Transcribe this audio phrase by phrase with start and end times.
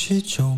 [0.00, 0.56] 许久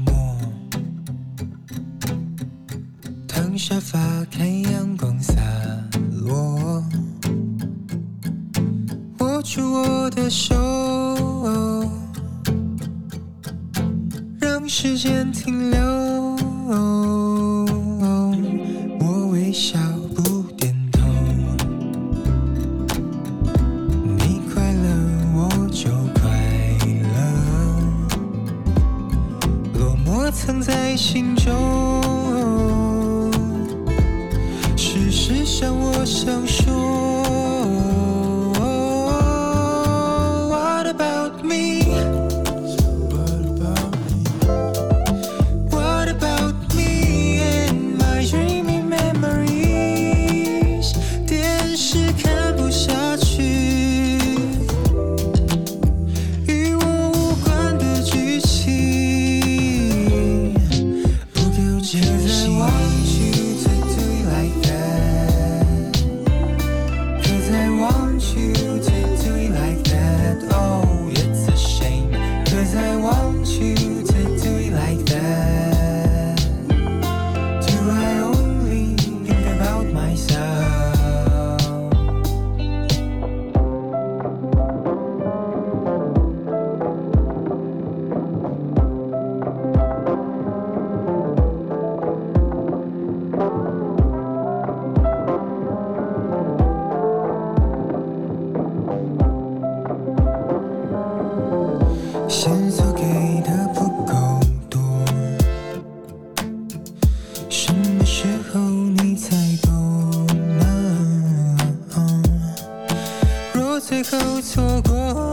[113.91, 115.30] 最后错过。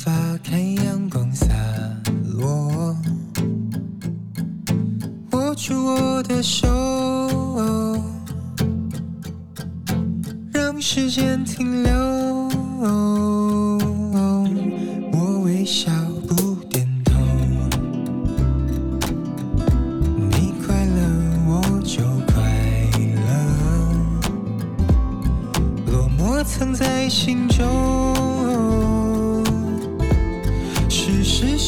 [0.00, 0.29] fire.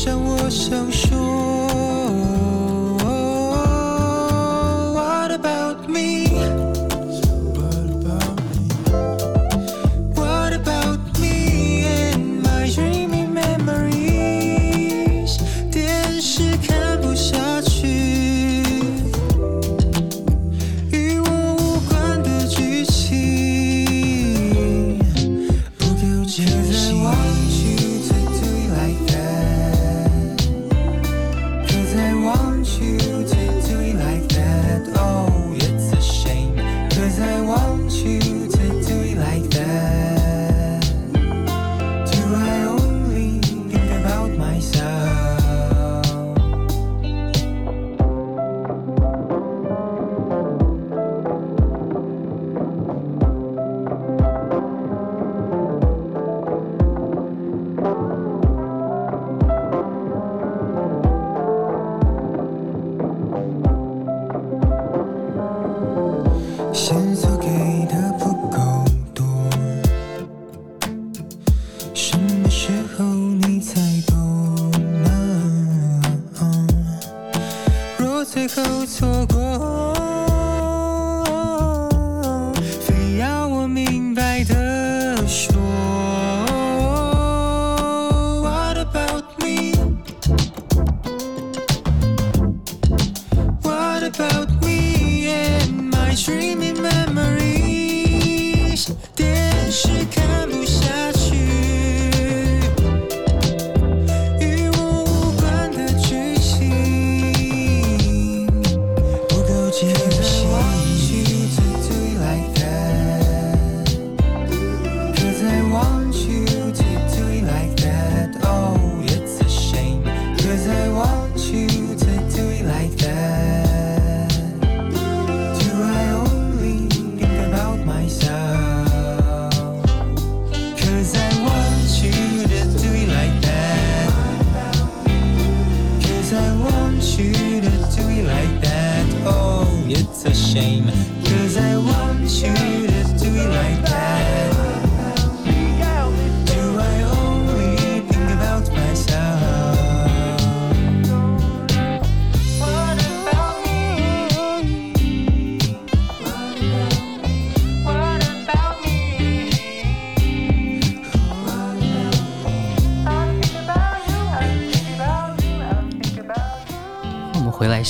[0.02, 1.91] 我想，我想说。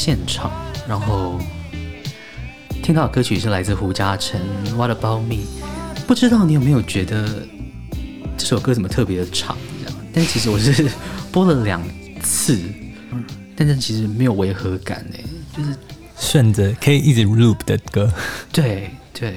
[0.04, 0.50] 现场，
[0.88, 1.38] 然后
[2.82, 4.40] 听到的歌曲是来自胡嘉诚
[4.74, 5.36] 《What About Me》，
[6.08, 7.46] 不知道你有没有觉得
[8.36, 9.56] 这首歌怎么特别的长？
[9.80, 10.90] 这样，但其实我是
[11.30, 11.80] 播了两
[12.20, 12.58] 次，
[13.54, 15.16] 但是其实没有违和感呢，
[15.56, 15.76] 就是
[16.18, 18.12] 顺着可以一直 loop 的歌，
[18.52, 19.30] 对对，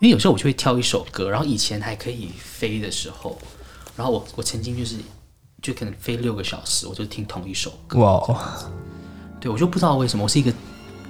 [0.00, 3.38] 因为有时候我就会挑一首歌，然后以前还可以飞的时候，
[3.96, 4.96] 然后我我曾经就是
[5.62, 7.98] 就可能飞六个小时，我就听同一首歌！
[9.40, 10.50] 对我就不知道为什么我是一个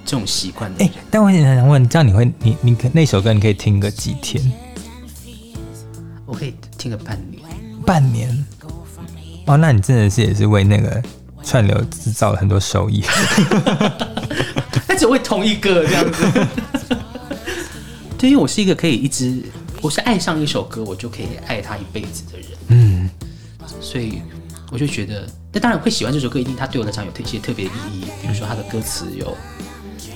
[0.05, 0.95] 这种习惯的哎、人。
[1.09, 4.43] 但我很想问，这样你会你你可那首歌你可以听个几天？
[6.25, 7.41] 我可以听个半年，
[7.85, 8.45] 半年？
[9.45, 11.01] 哦，那你真的是也是为那个
[11.41, 13.01] 串流制造了很多收益。
[14.85, 16.47] 他只会同一个这样子。
[18.19, 19.41] 对，因为我是一个可以一直，
[19.81, 22.47] 我是爱上一首歌，我就可以爱他一辈子的人。
[22.67, 23.09] 嗯，
[23.79, 24.21] 所以
[24.71, 29.35] 我就觉得，那当然会喜欢这首歌，一定它对我来讲有一些特别的意义，比如说它的歌词有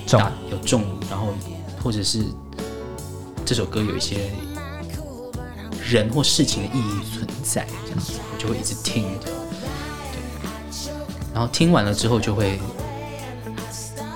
[0.06, 1.34] 重大有重，然后
[1.82, 2.24] 或者是
[3.44, 4.30] 这首歌有一些
[5.82, 9.26] 人或事情的意义存在，这样子我就会一直听的。
[10.12, 10.20] 对，
[11.32, 12.60] 然后听完了之后就会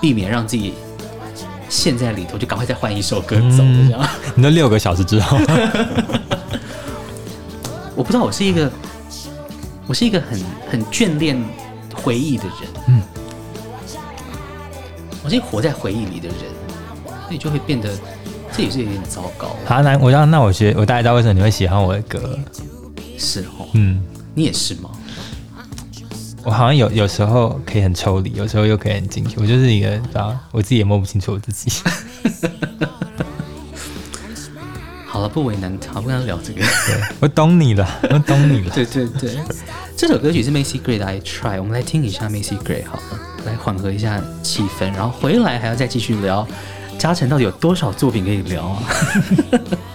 [0.00, 0.74] 避免让自己
[1.68, 4.08] 陷在里头，就赶快再换一首歌走，嗯这样。
[4.34, 5.38] 你那六个小时之后，
[7.96, 8.70] 我不知道，我是一个，
[9.86, 10.40] 我是一个很
[10.70, 11.40] 很眷恋
[11.94, 12.54] 回忆的人。
[12.88, 13.02] 嗯，
[15.24, 16.38] 我是活在回忆里的人，
[17.24, 17.90] 所以就会变得
[18.52, 19.54] 这也是有点糟糕。
[19.64, 22.38] 好，那我让那我觉得我大概知道为什么你会喜欢我的歌。
[23.18, 24.02] 是哦，嗯，
[24.34, 24.90] 你也是吗？
[26.42, 29.36] 我好像有有时候可以很抽离，有时候又可以很进去。
[29.40, 30.00] 我就是一个，
[30.52, 31.70] 我自己也摸不清楚我自己。
[35.28, 36.62] 不为难，他不跟他聊这个。
[37.20, 38.74] 我懂你了， 我懂你了。
[38.74, 39.38] 对对对，
[39.96, 46.46] 这首歌曲是 Macy Gray 的《I Try》，我们来听一下 Macy Gray 好了，来缓和一下气氛，然后回来还要再继续聊
[46.98, 48.82] 嘉诚到底有多少作品可以聊啊？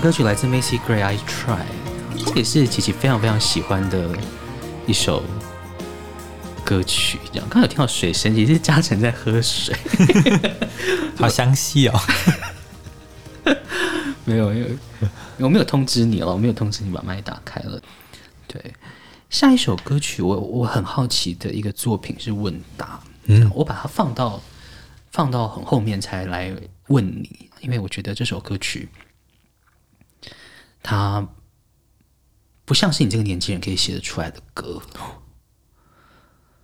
[0.00, 1.58] 歌曲来自 Macy Gray，《I Try》，
[2.24, 4.16] 这也是琪琪非常非常喜欢的
[4.86, 5.22] 一首
[6.64, 7.18] 歌曲。
[7.30, 9.76] 这样，刚才有听到水声，其实是嘉诚在喝水，
[11.18, 12.00] 好详细哦。
[14.24, 14.66] 没有，没有，
[15.36, 17.78] 我没有通知你了，我没有通知你把麦打开了。
[18.46, 18.72] 对，
[19.28, 24.40] 下一首歌曲我我很好奇的一个作品是问答，嗯，我把它放到
[25.12, 26.50] 放到很后面才来
[26.86, 28.88] 问你，因为我觉得这首歌曲。
[30.82, 31.28] 它
[32.64, 34.80] 不像是你这个年轻人可以写得出来的歌，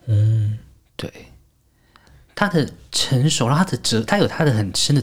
[0.07, 0.59] 嗯，
[0.97, 1.13] 对，
[2.35, 5.03] 他的成熟，他的哲，他有他的很深的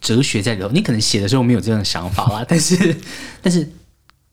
[0.00, 0.68] 哲学在里头。
[0.70, 2.96] 你可能写的时候没有这样的想法啦， 但是，
[3.40, 3.70] 但是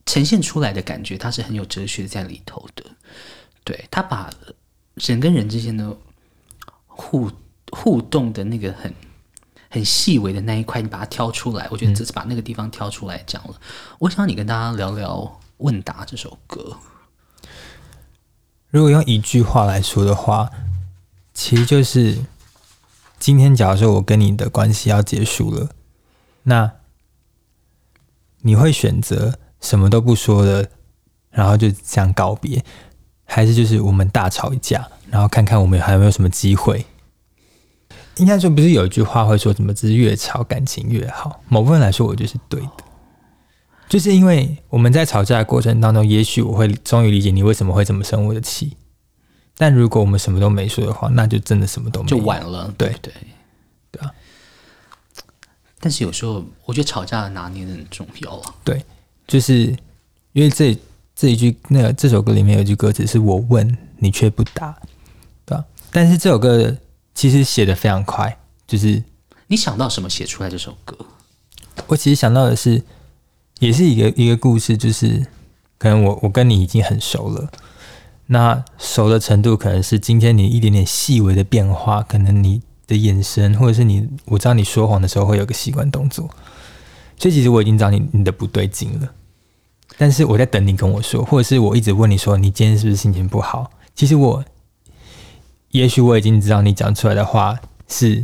[0.06, 2.84] 呈现出来的感觉，他是很有哲学在里头的。
[3.64, 4.30] 对，他把
[4.96, 5.96] 人跟人之间的
[6.86, 7.32] 互
[7.72, 8.94] 互动的那个很。
[9.70, 13.54] 很细微的那一块，你把它挑出来，我觉得这是把那个地方挑出来讲了。
[13.54, 13.62] 嗯、
[14.00, 15.16] 我想你跟大家聊聊
[15.58, 16.78] 《问答》这首歌。
[18.70, 20.50] 如果用一句话来说的话，
[21.34, 22.18] 其实就是
[23.20, 25.70] 今天，假如说我跟你的关系要结束了，
[26.44, 26.74] 那
[28.42, 30.70] 你会选择什么都不说的，
[31.30, 32.64] 然后就这样告别，
[33.26, 36.86] 还是就是我们大吵一架，然后看看我们还有没有什么机会？
[38.20, 41.42] 应该说不是有一句话会说什么“只是越吵感情越好”。
[41.50, 42.72] 某部分来说，我觉得是对的，
[43.88, 48.76] 就是因为我们在吵架的过程当中，也许我会终于理解你为什么会这么生我的气。
[49.56, 52.74] 但如果我们什么都没说的话，那就真的什么都没有，就晚了。
[52.78, 53.14] 对对
[53.92, 54.12] 对啊！
[55.80, 58.56] 但是有时候我觉得吵架的拿捏很重要啊。
[58.64, 58.84] 对，
[59.28, 59.76] 就是
[60.34, 60.78] 因为这
[61.16, 64.76] 这一句那个这首歌里面有一句歌词是我问你却不答，
[65.46, 65.66] 对吧？
[65.92, 66.76] 但是这首歌。
[67.18, 69.04] 其实写的非常快，就是
[69.48, 70.96] 你想到什么写出来这首歌？
[71.88, 72.84] 我其实想到的是，
[73.58, 75.26] 也是一个一个故事，就是
[75.80, 77.50] 可能我我跟你已经很熟了，
[78.28, 86.30] 那熟的程度可能是今天你一点点细微的变化，可能你的眼神，或者是你我知道你说谎的时候会有个习惯动作，
[87.18, 89.12] 所以其实我已经知道你你的不对劲了，
[89.98, 93.72] 但是我在等你跟我说，或者是我一直问你说你今天是不是心情不好？
[93.96, 94.46] 其实我。
[95.72, 98.24] 也许我已经知道你讲出来的话是，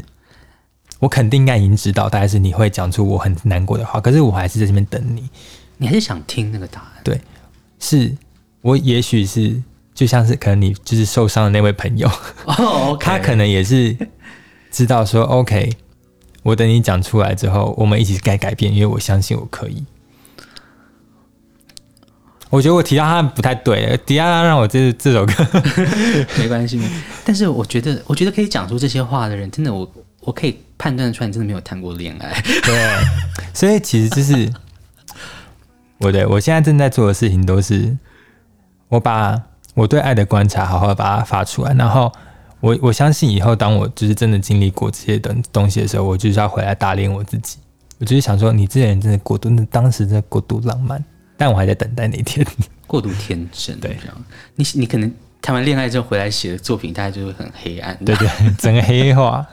[1.00, 5.30] 我肯定应该已经知道，大概是你会讲出我很难过的话，可是我还是在这边等你，
[5.78, 7.02] 你还是想听那个答案？
[7.04, 7.20] 对，
[7.80, 8.16] 是
[8.62, 9.62] 我也许是
[9.94, 12.10] 就像是可能你就是受伤的那位朋友，
[12.46, 13.96] 哦， 他可能也是
[14.72, 15.72] 知道说，OK，
[16.44, 19.84] 我等你讲出来之后，我们一起该改变，因为我相信我可以。
[22.54, 25.34] 我觉得我提到他不太对，迪亚拉让我这这首歌
[26.38, 26.80] 没关系，
[27.26, 32.32] 但是我觉得，我觉得可以讲出这些话的人，真的我，我我可以判断出来，你真的没有谈过恋爱。
[32.64, 32.90] 对，
[33.56, 34.48] 所以其实就是
[35.98, 37.98] 我对我现在正在做的事情，都是
[38.88, 39.42] 我把
[39.74, 42.14] 我对爱的观察好好的把它发出来，然后
[42.60, 47.58] 我我相信以后当我就是真的经历过这些东东西的时候，我就是要回来打脸我自己。
[47.98, 51.04] 我就是想说，你这个人真的过度，那当时真的过度浪漫。
[51.36, 52.46] 但我还在等待那一天，
[52.86, 53.80] 过度天真。
[53.80, 54.26] 对，这样
[54.56, 55.12] 你你可能
[55.42, 57.98] 谈完恋爱之后回来写的作品，大概就会很黑暗。
[58.06, 59.46] 对对，整个黑化。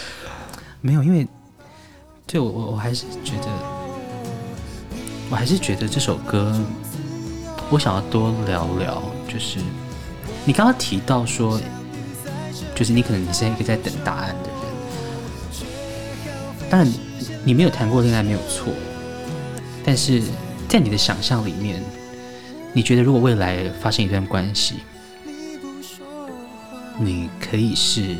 [0.80, 1.26] 没有，因为
[2.26, 3.48] 对我我我还是觉得，
[5.28, 6.54] 我还是觉得这首歌，
[7.70, 9.02] 我想要多聊聊。
[9.28, 9.58] 就是
[10.44, 11.60] 你刚刚提到说，
[12.74, 14.56] 就是你可能你是一个在等答案的人。
[16.70, 16.92] 当然，
[17.44, 18.72] 你没有谈过恋爱没有错，
[19.84, 20.22] 但是。
[20.76, 21.82] 在你的想象里面，
[22.74, 24.74] 你觉得如果未来发生一段关系，
[26.98, 28.14] 你可以是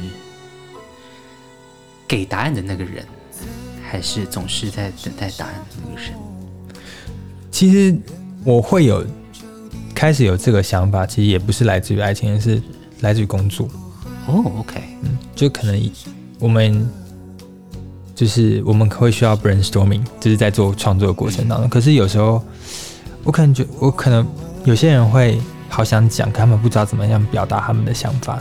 [2.09, 3.05] 给答案的那个人，
[3.87, 6.15] 还是总是在等待答案的那个人？
[7.51, 7.95] 其实
[8.43, 9.05] 我会有
[9.95, 12.63] 开始有这个想法，其实也不是来自于爱情，而是
[13.01, 13.69] 来自于工作。
[14.27, 15.91] 哦，OK，嗯，就可能
[16.39, 16.89] 我们。
[18.17, 21.69] 就是我们会需要 brainstorming，就是在做创作的过程当中。
[21.69, 22.43] 可是有时候，
[23.23, 24.27] 我可能觉我可能
[24.65, 28.39] 有些人会好想讲，可他们不知道怎么样表达他们的想法，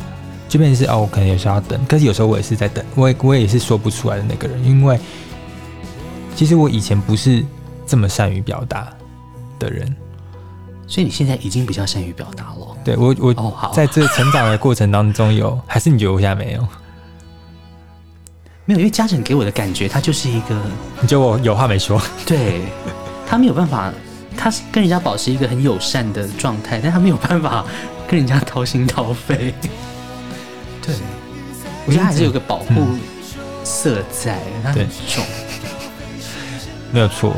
[0.48, 1.86] 就变成是哦，我可能有时候要等。
[1.88, 4.98] 可是有时候我也是在等，我也我也是说不出来的那个人，因为
[6.36, 7.44] 其实我以前不是
[7.86, 8.88] 这么善于表达
[9.60, 9.94] 的人，
[10.88, 12.78] 所以你现在已经比较善于表达了。
[12.86, 16.66] 对我我哦好，在这成长的过程当中有，还是你觉得我现在没有？
[18.66, 20.60] 没有，因为家长给我的感觉，他就是一个，
[21.00, 22.02] 你觉得我有话没说？
[22.26, 22.62] 对，
[23.28, 23.94] 他没有办法，
[24.36, 27.64] 他是跟人家保持一个很友善的状态，但他没有办法
[28.08, 29.54] 跟人家掏心掏肺。
[30.82, 30.96] 对，
[31.86, 32.74] 我觉得还是有个保护
[33.64, 35.24] 色在，他很重。
[36.92, 37.36] 没有错，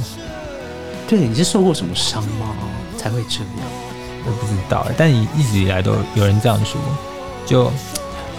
[1.07, 2.55] 对，你是受过什么伤吗？
[2.97, 3.67] 才会这样？
[4.25, 6.79] 我不知道欸，但一直以来都有人这样说，
[7.45, 7.71] 就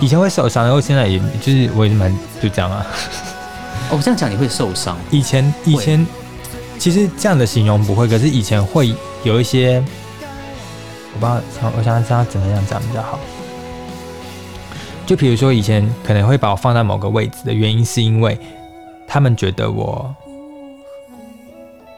[0.01, 2.87] 以前会受伤，然后现在也就是我也蛮就这样啊。
[3.91, 4.97] 哦，这样讲你会受伤？
[5.11, 6.07] 以前以前
[6.79, 9.83] 其实这样的形容不会，可是以前会有一些，
[11.15, 13.19] 我不知道，我想知道怎么样讲比较好。
[15.07, 18.39] 就比如说以前可能会把我放在某个位置的原因，是因为
[19.07, 20.15] 他们觉得我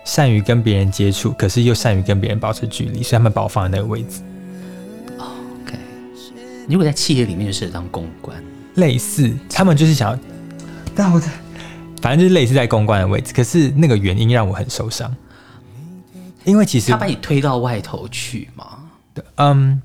[0.05, 4.23] 善于跟别人接触，可是又善于跟别人保持距离，所以他们把我放在那个位置。
[6.71, 8.43] 如果在企业里面，就适合当公关，
[8.77, 10.19] 类似他们就是想要，
[10.95, 11.27] 但我的
[12.01, 15.15] 反正就是类似在公关的位置，可是那个原因让我很受伤，
[16.45, 18.79] 因为其实他把你推到外头去嘛。
[19.35, 19.83] 嗯，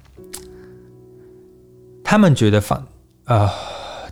[2.03, 2.85] 他们觉得放。
[3.25, 3.49] 呃，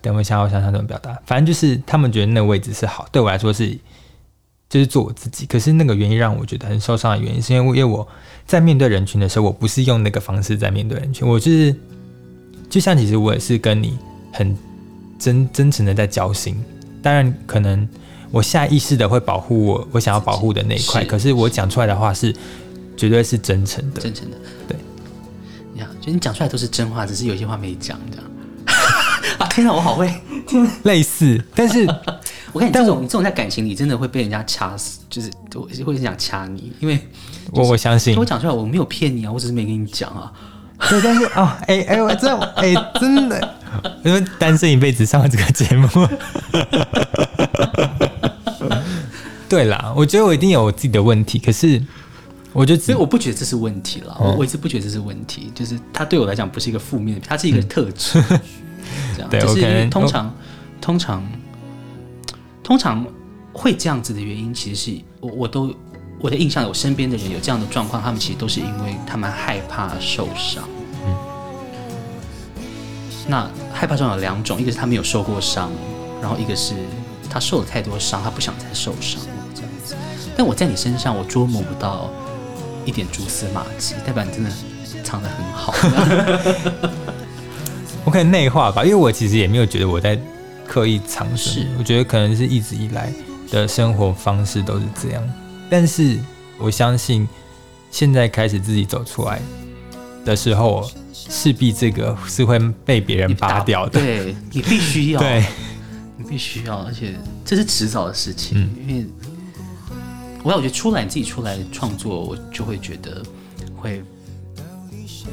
[0.02, 1.18] 等我一下，我想想怎么表达。
[1.26, 3.78] 反正就是他们觉得那个位置是好，对我来说是，
[4.68, 5.46] 就是做我自己。
[5.46, 8.06] 可是那个原因让我觉得很受伤的原因，是因为因为我
[8.46, 11.74] 在面对人群的时候，我不是用那个方式在面对人群，我就是
[12.74, 13.96] 就像其实我也是跟你
[14.32, 14.58] 很
[15.20, 16.60] 真真诚的在交心。
[17.04, 17.88] 当然，可能
[18.32, 22.36] 我下意识的会保护我我想要保护的那一块，可是我讲出来的话是
[22.98, 24.38] 绝对是真诚的，真诚的。
[24.68, 24.76] 对，
[25.72, 28.26] 你看，就你讲出来都是真话，只是有些话没讲这样。
[29.38, 29.46] 啊！
[29.50, 30.12] 天哪，我好会
[30.48, 31.86] 听类似，但是
[32.54, 35.30] 我看你这种，你这种在感情里真的会被人家掐死，就是
[35.84, 40.34] 会会想掐你，因为、就是、我我相信，我讲出来我没有骗你啊，我只是没跟你讲啊。
[40.90, 43.56] 对，但是哦，哎、欸、哎、欸，我这哎、欸、真的，
[44.04, 45.88] 因为单身一辈子上了这个节目。
[49.50, 51.82] 对啦，我觉得我一定有我自己的问题，可是
[52.52, 58.20] 我就所以我不觉得这是问题了，我我一直不觉得这是问题，就是它对我来讲不是一个负面的，它是一个特质。
[58.30, 58.40] 嗯
[59.16, 60.36] 这样，对，就是因为通常，
[60.82, 61.24] 通常，
[62.62, 63.06] 通常
[63.54, 65.74] 会这样子的原因，其实是我我都
[66.24, 70.64] 我的印象，我身边的人有这样的状况，他们其实都是因为他们害怕受伤。
[71.06, 71.14] 嗯，
[73.28, 75.70] 那害怕受伤有两种，一个是他没有受过伤，
[76.22, 76.76] 然后一个是
[77.30, 79.22] 他受了太多伤，他不想再受伤
[79.54, 79.98] 这样子。
[80.38, 82.10] 但我在你身上，我捉摸不到
[82.86, 84.50] 一点蛛丝马迹，代表你真的
[85.04, 85.74] 藏得很好。
[88.06, 90.18] 我可能内化吧，因为我其实也没有觉得我在
[90.66, 91.66] 刻意藏什么。
[91.80, 93.12] 我觉得可能是一直以来
[93.52, 95.22] 的生活方式都是这样。
[95.74, 96.20] 但是
[96.60, 97.28] 我相信，
[97.90, 99.42] 现在开始自己走出来
[100.24, 104.00] 的时候，势必这个是会被别人拔掉的。
[104.00, 105.44] 对，你必须要，对，
[106.16, 108.56] 你必须要，而且这是迟早的事情。
[108.56, 109.08] 嗯、因为
[110.44, 113.24] 我要我觉得出来你自己出来创作，我就会觉得
[113.76, 114.04] 会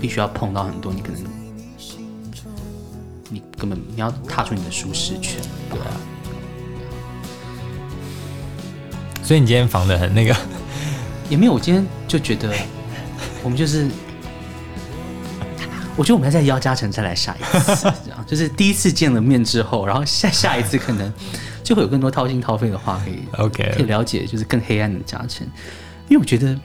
[0.00, 1.22] 必须要碰到很多你可能。
[3.28, 5.36] 你根本你要踏出你的舒适圈，
[5.68, 6.00] 对啊。
[9.30, 10.34] 所以你今天防的很那个，
[11.28, 11.52] 也没有。
[11.52, 12.52] 我今天就觉得，
[13.44, 13.88] 我们就是，
[15.94, 21.14] 我觉得我们要再邀嘉诚再来下一次， 这样就是第一次见了面之后，然后下下一次可能
[21.62, 25.46] 就会有更多掏心掏肺的话可以，OK，可以了解，就是更黑暗的嘉诚。
[26.08, 26.58] 因为我觉得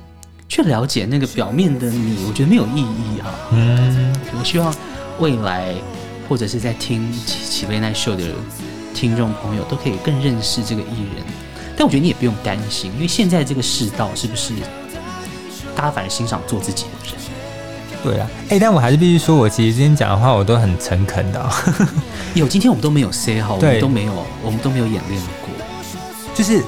[0.49, 3.29] 去了解那个表面的你，我觉得没有意义啊。
[3.51, 4.73] 嗯，我希望
[5.19, 5.75] 未来。
[6.27, 8.23] 或者是在听起 Late Night Show 的
[8.95, 11.44] 听众朋友，都可以更认识这个艺人。
[11.77, 14.53] 但我觉得你也不用担心，因为现在这个世道是不是
[15.75, 17.15] 大家反而欣赏做自己的人？
[18.03, 21.49] 对啊，哎、欸，但我还是必须说，我其实今天讲的话我都很诚恳的、哦。
[22.35, 25.49] 有，今天我们都没有 say 好，我们都没有，我们都没有演练过。
[26.35, 26.63] 就是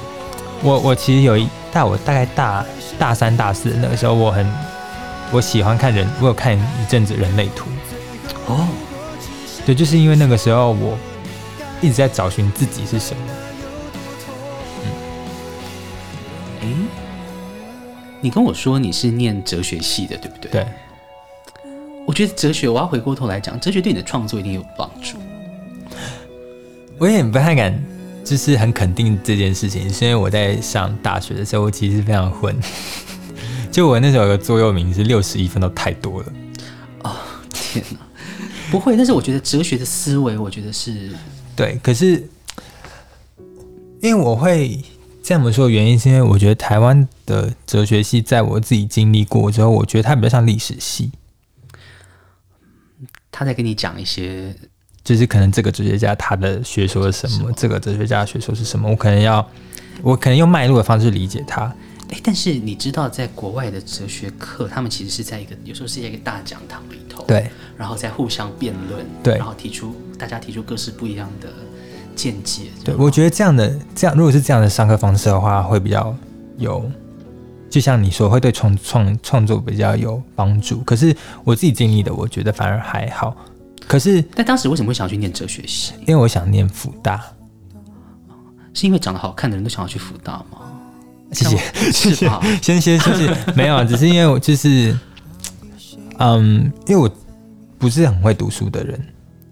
[0.62, 2.64] 我，我其实有一大我大概大
[2.98, 4.44] 大三、大四那个时候，我很
[5.30, 7.66] 我喜欢看人，我有看一阵子人类图。
[8.46, 8.66] 哦。
[9.64, 10.98] 对，就是因为那个时候我
[11.80, 13.22] 一直在找寻自己是什么。
[18.20, 20.50] 你跟我说你是念哲学系的，对不对？
[20.50, 20.66] 对。
[22.06, 25.18] 我觉得哲学，我要回过头来讲，哲学对你的创作一定有帮助。
[26.98, 27.78] 我也不太敢，
[28.24, 32.56] 就是很肯定这件事情，是因为我在上大学的时候，我其实非常混。
[33.70, 36.32] 就我那时候有个座右铭是六十一分都太多了。
[37.04, 37.16] 哦，
[37.52, 37.98] 天哪！
[38.70, 41.10] 不会，但是我觉得哲学的思维，我觉得是
[41.54, 41.78] 对。
[41.82, 42.26] 可是，
[44.00, 44.82] 因为我会
[45.28, 51.12] 这么说的原因，是因为我觉得台湾的哲学系，在我自己经历过之后，我觉得它比较像历史系。
[53.30, 54.56] 他在跟你讲一些，
[55.04, 59.46] 就是可能这个哲学家他的学说是什么，这个哲学家的学说是什么，我可能要，
[60.00, 61.64] 我可能用脉络的方式理解他。
[62.08, 71.50] 哎，但是你知道，在国外的哲学课，他们其实是在一个有时候是在一个大讲堂里头，对，然后在互相辩论，对，然后提出大家提出各式不一样的
[72.18, 72.62] 见解。
[72.84, 76.12] 对，我觉得这样的这样，如果是这样的上课方式的话，会比较
[76.56, 76.90] 有
[77.70, 80.80] 就像你说会对创创创作比较有帮助。
[80.80, 83.36] 可是我自己经历的，我觉得反而还好。
[83.86, 85.92] 可是，但当时为什么会想要去念哲学系？
[86.00, 87.22] 因为我想念复大，
[88.74, 90.58] 是因为长得好看的人都想要去复大吗？
[91.32, 91.58] 谢谢，
[91.92, 94.98] 谢是吧谢，先先谢谢，没有，只是因为我就是，
[96.18, 97.10] 嗯，因为我
[97.78, 98.98] 不是很会读书的人，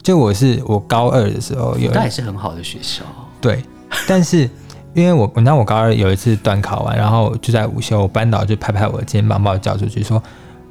[0.07, 3.03] 就我是我高二的时候有，那也是很好的学校，
[3.41, 3.61] 对，
[4.07, 4.49] 但是
[4.95, 10.23] 因为我，那我高二有一次段考完，然后就在午休，我班导就拍拍我的肩膀，把我叫出去说：“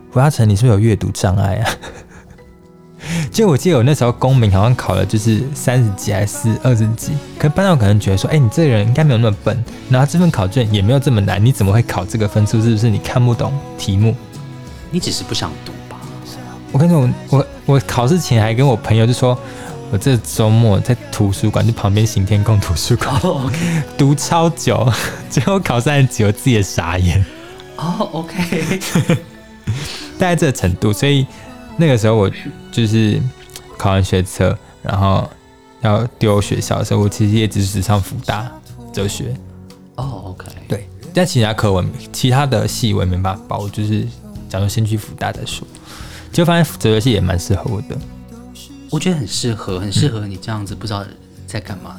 [0.09, 1.69] 胡嘉诚，你是不是有阅读障碍啊？”
[3.29, 12.61] 就我记得我那时候公民好像考了就是三十几还是二十几，可班长可能觉得说，哎、欸，你这个人应该没有那么笨，然后这份考卷也没有这么难，你怎么会考这个分数？
[12.61, 14.15] 是不是你看不懂题目？
[14.91, 15.84] 你只是不想读吧？
[16.75, 19.39] 我跟你说，我我考试前还跟我朋友就说，
[19.93, 23.17] 我这周末在图书馆就旁边行天宫图书馆、
[23.97, 24.85] 读超久，
[25.31, 27.25] 最后考三十几，我自己也傻眼。
[27.77, 28.81] 哦， OK，
[30.19, 31.25] 大概这个程度，所以。
[31.77, 32.31] 那个时候我
[32.71, 33.21] 就是
[33.77, 35.29] 考完学测，然后
[35.81, 38.49] 要丢学校的时候，我其实也只是上福大
[38.93, 39.33] 哲学。
[39.95, 44.07] 哦，OK，对，但其他课文、其他的系我也没办法报，我就是
[44.47, 45.67] 假如先去福大再说。
[46.35, 47.97] 就发现哲学系也蛮适合我的，
[48.89, 51.05] 我觉得很适合，很适合你这样子不知道
[51.47, 51.95] 在干嘛。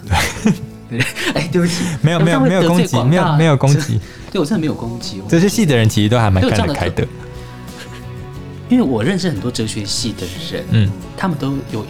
[0.91, 1.01] 对，
[1.33, 3.99] 哎，对不起，没有没有没有攻击，没有没有攻击，
[4.31, 5.23] 对我真的没有攻击。
[5.27, 7.07] 哲学系的人其实都还蛮看得开的。
[8.69, 11.87] 因为我认识很多哲学系的人，嗯，他们都有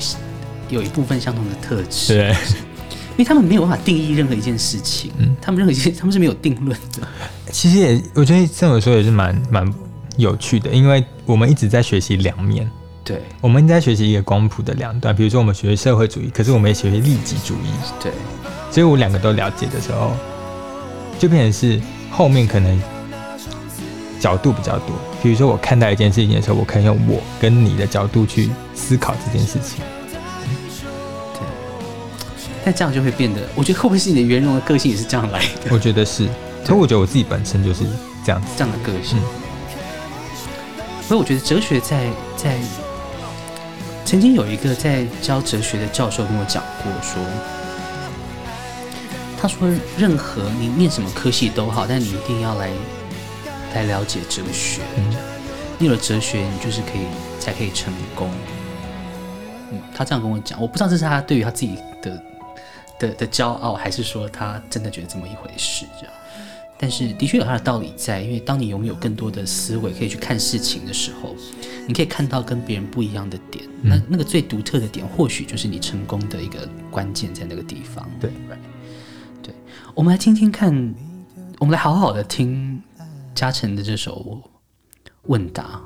[0.68, 7.09] 有一部分相同的特质，对，因为他们没有办法定义任何一件事情，嗯，他们任何一件他们是没有定论的。
[7.50, 9.74] 其实也，我觉得这么说也是蛮蛮
[10.16, 12.70] 有趣的，因为我们一直在学习两面，
[13.05, 17.70] 对，我们一直在学习一个光谱的两端，比如说我们学社会主义，可是我们也学习利己主义，
[18.02, 18.12] 对，
[18.70, 20.12] 所以我两个都了解的时候，
[21.18, 22.81] 就变成是后面可能。
[24.18, 29.85] 角度比较多，比如说我看待一件事情的时候，我可以用我跟你的角度去思考这件事情。
[31.35, 31.40] 对，
[32.64, 35.70] 但这样就会变得，我觉得会不会是你的圆融的个性也是这样来的？
[35.70, 36.26] 我觉得是，
[36.64, 37.85] 所以我觉得我自己本身就是
[38.24, 39.18] 这样子这样的个性。
[41.07, 42.59] 所以我觉得哲学在在
[44.05, 47.23] 曾经有一个在教哲学的教授跟我讲过说，
[49.40, 52.71] 他说任何你念什么科系都好，但你一定要来。
[53.75, 54.81] 来了解哲学，
[55.79, 57.03] 你有了哲学，你就是可以
[57.38, 58.31] 才可以成功。
[59.71, 62.23] 嗯，他这样跟我讲，我不知道这是他对于他自己的
[62.99, 66.14] 的的骄傲，还是说他真的觉得这么一回事这样。
[66.78, 71.34] 但是的确有它的道理在，因为当你拥有更多的思维可以去看事情的时候，
[71.86, 73.64] 你可以看到跟别人不一样的点。
[73.82, 78.08] 嗯、那那个最独特的点，或许就是你成功的一个关键在那个地方。
[78.20, 78.58] 对，right?
[79.42, 79.54] 对，
[79.94, 80.94] 我们来听听看，
[81.58, 82.82] 我们来好好的听。
[83.34, 84.42] 嘉诚的这首
[85.24, 85.78] 问答。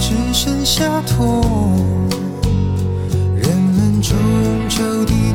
[0.00, 2.08] 只剩下痛，
[3.36, 4.16] 人们终
[4.68, 5.27] 究的。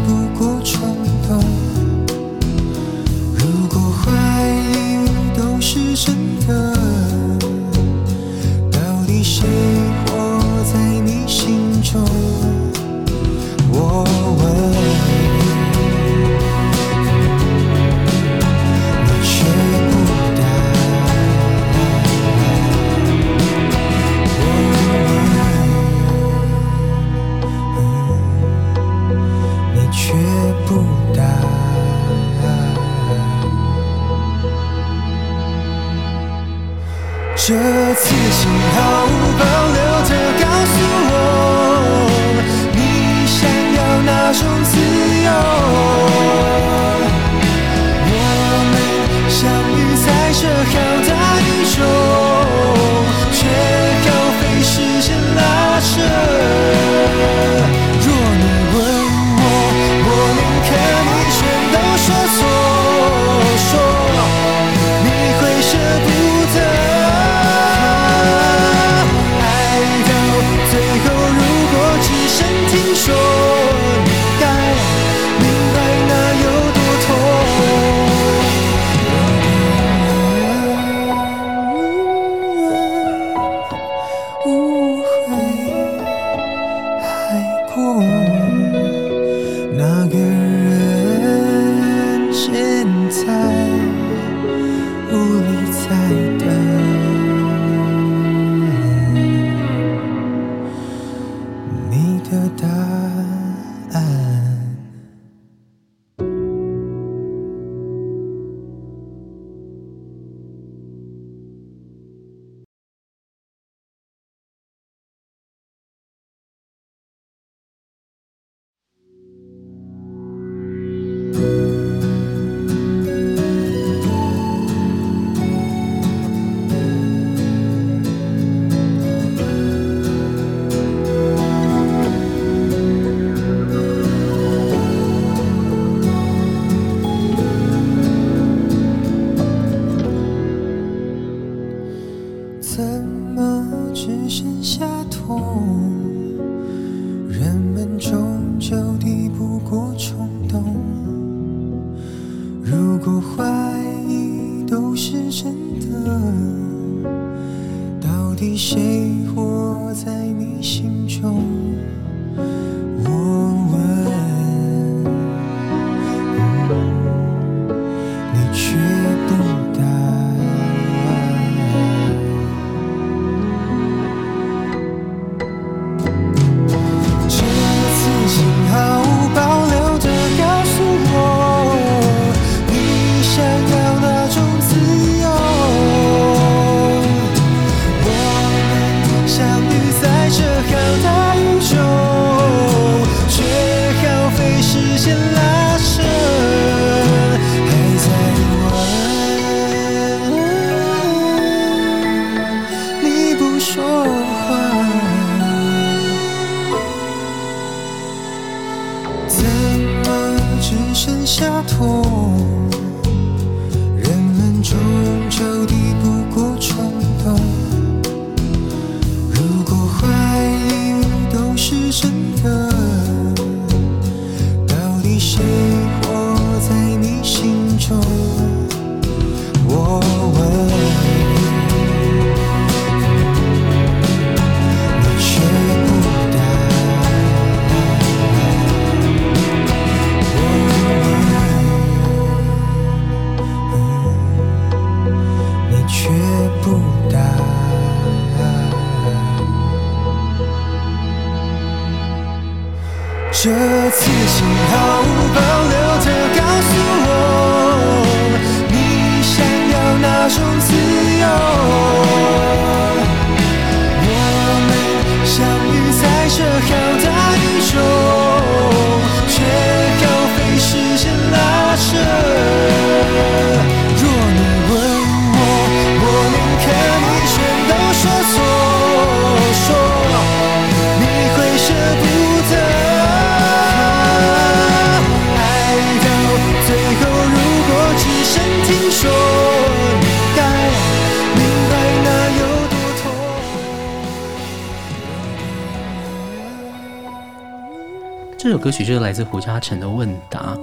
[298.84, 300.56] 就是来自胡嘉诚的《问答》。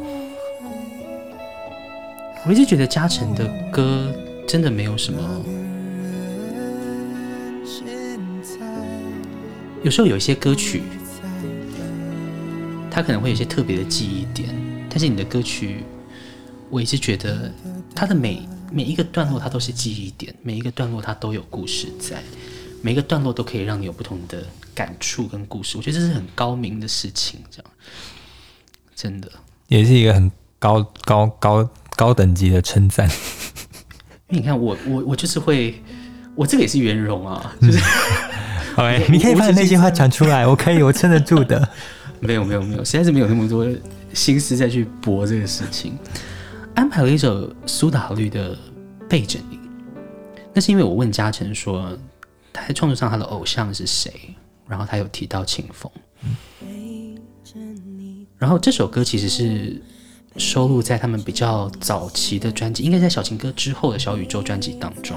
[2.46, 4.12] 我一直觉得嘉诚的歌
[4.46, 5.44] 真的没有什么，
[9.82, 10.82] 有时候有一些歌曲，
[12.90, 14.48] 他可能会有一些特别的记忆点，
[14.88, 15.84] 但是你的歌曲，
[16.70, 17.52] 我一直觉得
[17.94, 22.22] 他的每每一个段落，它都是记忆点，每一个段落它都有故事在，
[22.80, 24.42] 每一个段落都可以让你有不同的
[24.74, 25.76] 感触跟故事。
[25.76, 27.69] 我觉得这是很高明的事情，这样。
[29.00, 29.32] 真的，
[29.68, 33.08] 也是一个很高高高高等级的称赞。
[34.28, 35.82] 因为你看，我我我就是会，
[36.34, 37.78] 我这个也是圆融啊，就是，
[38.76, 41.66] OK，你可以把那些话讲出来，我可以，我撑得住的。
[42.20, 43.66] 没有没有没有，实在是没有那么多
[44.12, 45.96] 心思再去搏这个事情。
[46.74, 48.54] 安排了一首苏打绿的
[49.08, 49.26] 《背影》，
[50.52, 51.96] 那是因为我问嘉诚说，
[52.52, 54.12] 他在创作上他的偶像是谁，
[54.68, 55.90] 然后他有提到清风。
[58.40, 59.80] 然后这首歌其实是
[60.36, 65.16] 收录在他们比较早期的专辑，应该在小情歌之后的小宇宙专辑当中。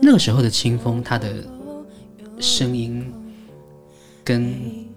[0.00, 1.32] 那个时候的清风，他的
[2.40, 3.10] 声音
[4.24, 4.52] 跟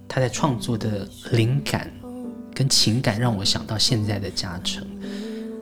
[0.07, 1.93] 他在创作的灵感
[2.55, 4.83] 跟情感，让我想到现在的嘉诚，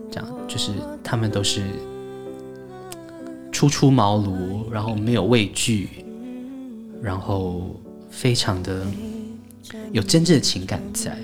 [0.09, 0.71] 这样就是
[1.03, 1.61] 他们都是
[3.51, 5.89] 初出茅庐，然后没有畏惧，
[7.01, 7.77] 然后
[8.09, 8.85] 非常的
[9.91, 11.17] 有真挚的情感在。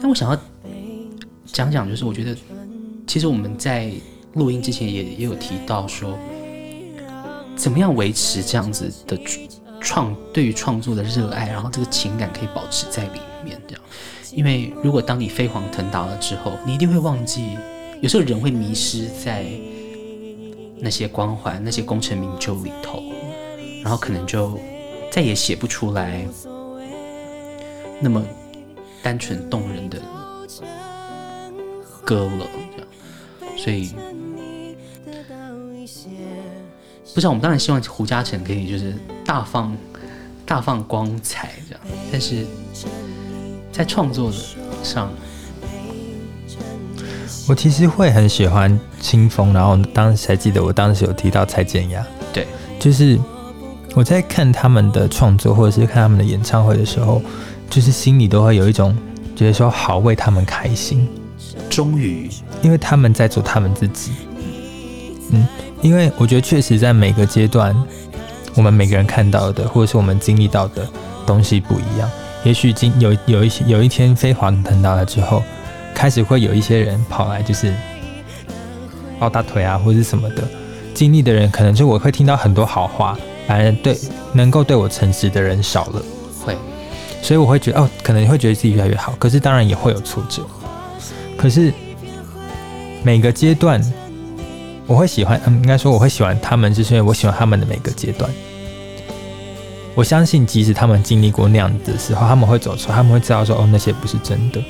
[0.00, 0.38] 但我想要
[1.46, 2.36] 讲讲，就是我觉得
[3.06, 3.92] 其实我们在
[4.34, 6.18] 录音之前也也有提到说，
[7.54, 9.18] 怎么样维持这样子的
[9.80, 13.82] 创对于创作的热爱，然后这个情感可以保持在里面，这样。
[14.32, 17.58] 因为如果当你飞黄腾达了之后，你一定会忘记，
[18.00, 19.44] 有时候人会迷失在
[20.78, 23.02] 那些光环、那些功成名就里头，
[23.82, 24.58] 然后可能就
[25.10, 26.26] 再也写不出来
[28.02, 28.22] 那么
[29.02, 29.98] 单纯动人的
[32.04, 33.56] 歌了，这样。
[33.56, 33.94] 所以，
[37.14, 38.94] 不知道我们当然希望胡嘉诚可以就是
[39.24, 39.74] 大放
[40.44, 41.80] 大放光彩这样，
[42.10, 42.44] 但是。
[43.74, 44.36] 在创作的
[44.84, 45.10] 上，
[47.48, 52.46] 我其实会很喜欢清风，然后当时还记得我当时有提到蔡健雅，对，
[52.78, 53.18] 就是
[53.94, 57.22] 我在看他们的创作或者是看他们的演唱会的时候，
[57.72, 58.94] 就是心里都会有一种
[59.34, 61.08] 觉得说好为他们开心，
[61.70, 62.28] 终于，
[62.60, 64.12] 因为他们在做他们自己，
[65.30, 65.48] 嗯，
[65.80, 67.74] 因为我觉得确实在每个阶段，
[68.54, 70.86] 我们每个人看到的或者是我们经历到的
[71.24, 72.10] 东西不一样。
[72.44, 75.42] 也许今有有一些有一天飞黄腾达了之后，
[75.94, 77.72] 开始会有一些人跑来就是
[79.18, 80.46] 抱大腿啊，或者是什么的。
[80.92, 83.16] 经历的人可能就我会听到很多好话，
[83.46, 83.98] 反而对
[84.34, 86.02] 能够对我诚实的人少了。
[87.22, 89.14] 会，所以我会觉得哦，可能你会觉得自己越来越好。
[89.18, 90.42] 可是当然也会有挫折。
[91.36, 91.72] 可是
[93.02, 93.80] 每个阶段，
[94.86, 98.30] 我会喜欢，嗯，应该说我会喜欢他们，就是因为我喜欢他们的每个阶段。
[99.94, 104.62] 我相信，即使他们经历过那样子的时候，他们会走出来，他们会知道说：“哦，那些不是真的。”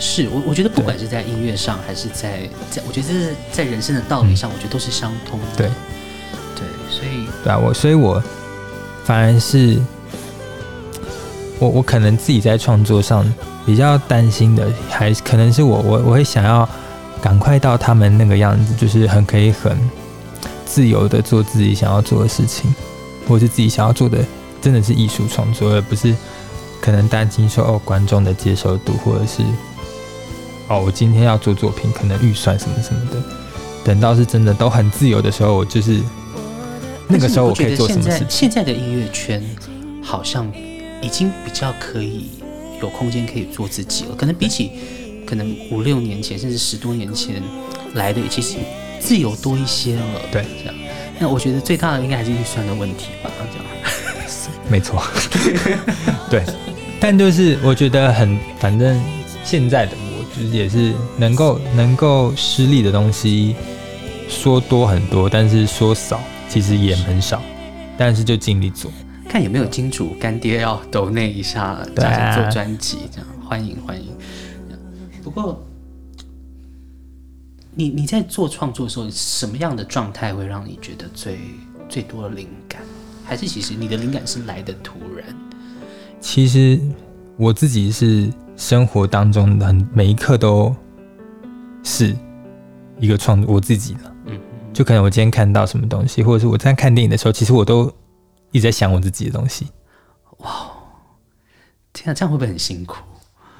[0.00, 3.08] 是我，我觉得不管是在音乐上，还是在在，我觉得
[3.52, 5.46] 在人生的道理上，嗯、我觉得都是相通的。
[5.56, 5.66] 对，
[6.56, 8.22] 对，所以对啊，我所以，我
[9.04, 9.78] 反而是
[11.58, 13.24] 我，我可能自己在创作上
[13.66, 16.68] 比较担心的，还可能是我，我我会想要
[17.20, 19.76] 赶快到他们那个样子，就是很可以很
[20.64, 22.74] 自由的做自己想要做的事情。
[23.28, 24.24] 或是自己想要做的，
[24.62, 26.14] 真的是艺术创作，而不是
[26.80, 29.42] 可能担心说哦观众的接受度，或者是
[30.68, 33.22] 哦我今天要做作品，可能预算什么什么的。
[33.84, 36.00] 等到是真的都很自由的时候，我就是
[37.06, 38.26] 那个时候我可以做什么事情。
[38.30, 39.44] 现在的音乐圈
[40.02, 40.50] 好像
[41.00, 42.26] 已经比较可以
[42.80, 44.70] 有空间可以做自己了，可能比起
[45.26, 47.42] 可能五六年前甚至十多年前
[47.94, 48.56] 来的，其实
[49.00, 50.02] 自由多一些了。
[50.30, 50.74] 对，这样。
[51.18, 53.66] 那我觉得最大的应该还是预算的问题吧，这样。
[54.70, 55.02] 没错，
[56.30, 56.42] 对。
[57.00, 59.00] 但就是我觉得很，反正
[59.44, 63.54] 现在的我就是也是能够能够失利的东西
[64.28, 67.40] 说多很多，但是说少其实也很少，
[67.96, 68.90] 但是就尽力做。
[69.28, 74.08] 看有没有金主干爹要抖内一下，对啊，做专辑这样，欢迎欢迎。
[75.22, 75.62] 不过。
[77.74, 81.38] 你你在做创作的时候，什么样的状态会让你觉得最
[81.88, 82.82] 最多的灵感？
[83.24, 85.24] 还是其实你的灵感是来的突然？
[86.18, 86.80] 其实
[87.36, 90.74] 我自己是生活当中的每一刻都
[91.84, 92.16] 是
[92.98, 94.00] 一个创作，我自己的。
[94.26, 94.40] 嗯，
[94.72, 97.88] 就可能我今天看到什么东西，或者是我在看电影的时候，其实我都
[98.50, 99.68] 一直在想我自己的东西。
[100.38, 100.70] 哇，
[101.92, 102.96] 天啊，这样会不会很辛苦？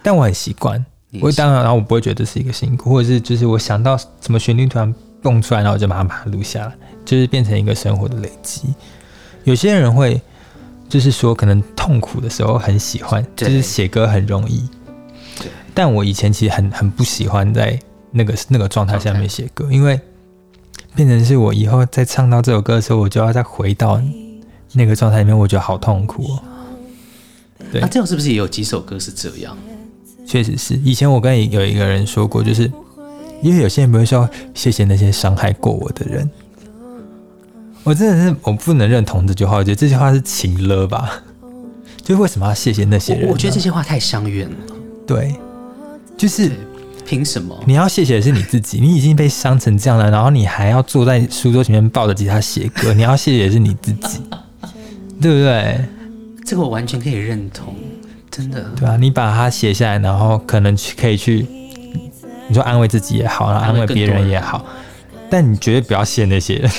[0.02, 0.84] 但我很习惯。
[1.20, 8.74] 我当然，然后我不会觉得这是一个辛苦，或者是就是我想到什么旋律突然蹦出来，然后我就马上把它录下来，就是变成一个生活的累积。
[9.44, 10.20] 有些人会
[10.86, 14.68] 就是说，可能痛苦的时候很喜欢，就是写歌很容易。
[15.38, 15.50] 对。
[15.74, 17.78] 但我以前其实很很不喜欢在
[18.10, 19.98] 那个那个状态下面写歌，因为
[20.94, 23.98] 变成是我以后再唱到这首歌的时候，我就要再回到
[24.72, 26.42] 那个状态里面，我觉得好痛苦哦。
[27.72, 27.80] 对。
[27.80, 29.56] 那这样是不是也有几首歌是这样？
[30.26, 30.74] 确实是。
[30.84, 32.70] 以前我跟有一个人说过，就是
[33.42, 36.28] 因为有些人不会说谢谢那些伤害过我的人。
[37.84, 41.22] 我真的是我不能认同这句话，我觉得这句话是情了吧？
[42.02, 43.26] 就是为什么要谢谢那些人？
[43.26, 44.74] 我，我觉得这些话太伤人了。
[45.06, 45.34] 对，
[46.16, 46.50] 就是
[47.06, 47.58] 凭什么？
[47.66, 54.20] 你要谢谢的是你自己，你已经被伤成这样了，然后你还要坐在书桌前面抱着吉他写歌，你要谢谢的是你自己，
[55.20, 55.80] 对不对？
[56.44, 57.74] 这个我完全可以认同，
[58.30, 58.64] 真的。
[58.76, 61.46] 对啊，你把它写下来，然后可能去可以去，
[62.48, 64.64] 你说安慰自己也好，然后安慰别人也好，
[65.28, 66.70] 但你绝对不要谢那些人。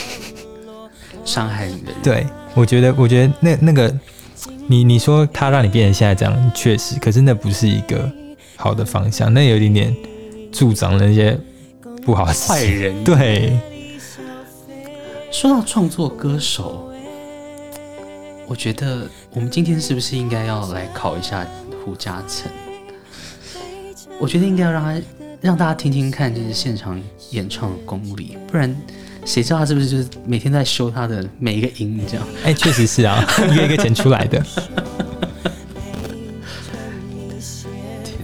[1.25, 2.25] 伤害你的人， 对，
[2.55, 3.93] 我觉得，我觉得那那个，
[4.67, 8.11] 你你说他让你变成现在这样，确实，可是那不是一个
[8.55, 9.95] 好的方向，那有一点点
[10.51, 11.37] 助长了那些
[12.03, 13.03] 不好的坏人。
[13.03, 13.59] 对，
[15.31, 16.88] 说到创作歌手，
[18.49, 21.45] 我觉得我们今天是不是应该要来考一下
[21.85, 22.51] 胡嘉诚？
[24.19, 24.99] 我觉得应该要让他
[25.39, 28.75] 让大家听听看，就是现场演唱的功力，不然。
[29.25, 32.25] 谁知道他是不是就是每天在修他的每一个音这样？
[32.43, 34.43] 哎、欸，确实是啊， 一个一个剪出来的。
[38.03, 38.17] 天，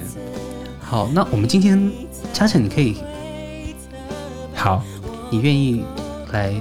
[0.80, 1.92] 好，那我们今天
[2.34, 2.98] 嘉诚，你可以
[4.56, 4.84] 好，
[5.30, 5.86] 你愿意
[6.32, 6.60] 来？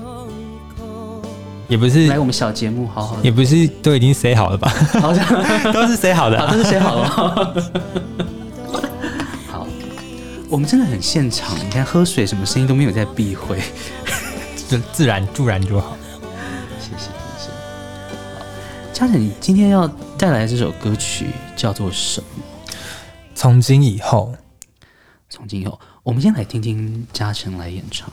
[1.75, 4.71] 也不是来我们小节目，好好，也不是都已经 say 好了吧？
[5.01, 5.27] 好像
[5.75, 7.09] 都是 say 好的、啊，都是 say 好了。
[9.51, 9.67] 好，
[10.49, 13.61] 我们真的很现场，你看喝水什么声音都没有在避讳。
[14.69, 15.97] 就自然助然就好，
[16.79, 17.09] 谢谢谢
[17.39, 17.49] 谢。
[18.37, 18.43] 好，
[18.93, 22.27] 嘉诚，你今天要带来这首歌曲叫做什么？
[23.35, 24.33] 从今以后，
[25.29, 28.09] 从今以后，我们先来听听嘉诚来演唱。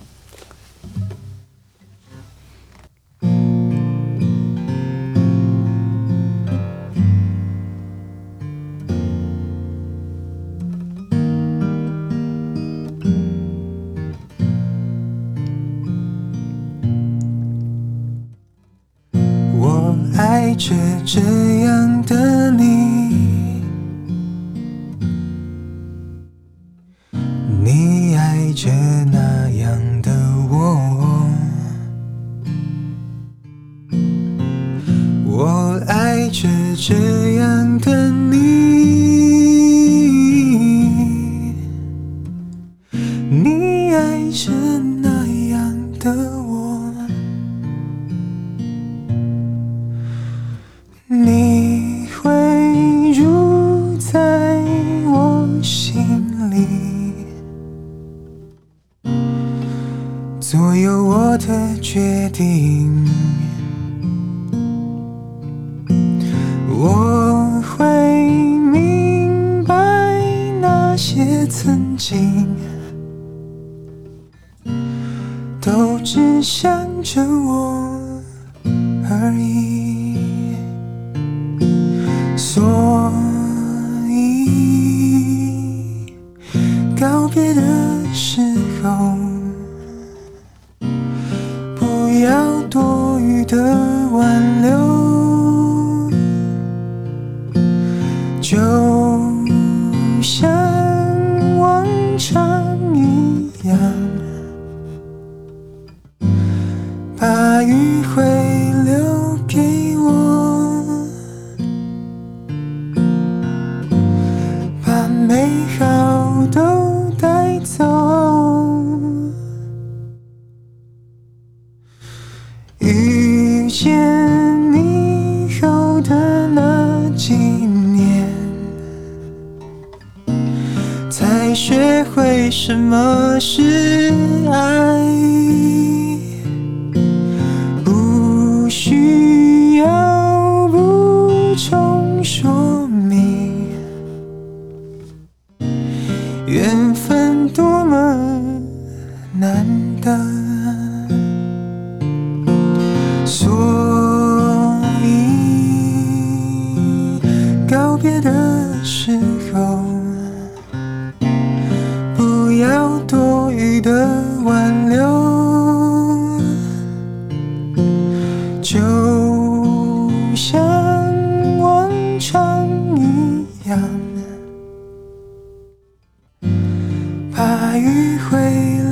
[177.42, 178.91] 大雨回。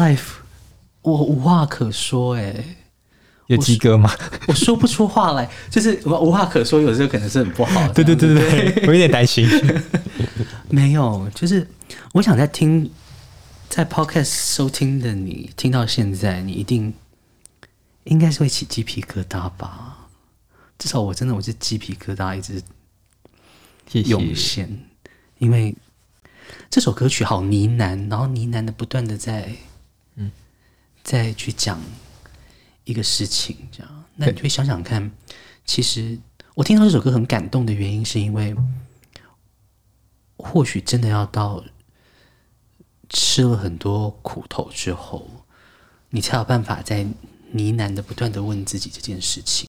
[0.00, 0.38] life，
[1.02, 2.64] 我无话可说哎、
[3.48, 4.10] 有鸡哥吗？
[4.48, 7.92] 我说不出话来，就是我无话可说，有时候可能是很不好的。
[7.94, 9.46] 对对对对对，我有点担心。
[10.70, 11.68] 没有，就是
[12.12, 12.90] 我想在听，
[13.68, 16.94] 在 podcast 收听的你，听到现在，你一定
[18.04, 20.08] 应该是会起鸡皮疙瘩吧？
[20.78, 22.62] 至少我真的，我是鸡皮疙瘩一直
[24.08, 24.84] 涌现，
[25.38, 25.76] 因为
[26.70, 29.56] 这首歌曲好呢喃，然后呢喃的不断的在，嗯，
[31.10, 31.76] 再去讲
[32.84, 35.10] 一个事情，这样，那你会想想看，
[35.64, 36.16] 其实
[36.54, 38.54] 我听到这首歌很感动的原因，是因为
[40.36, 41.64] 或许真的要到
[43.08, 45.28] 吃了很多苦头之后，
[46.10, 49.66] 你才有办法在呢喃的不断的问自己这件事情。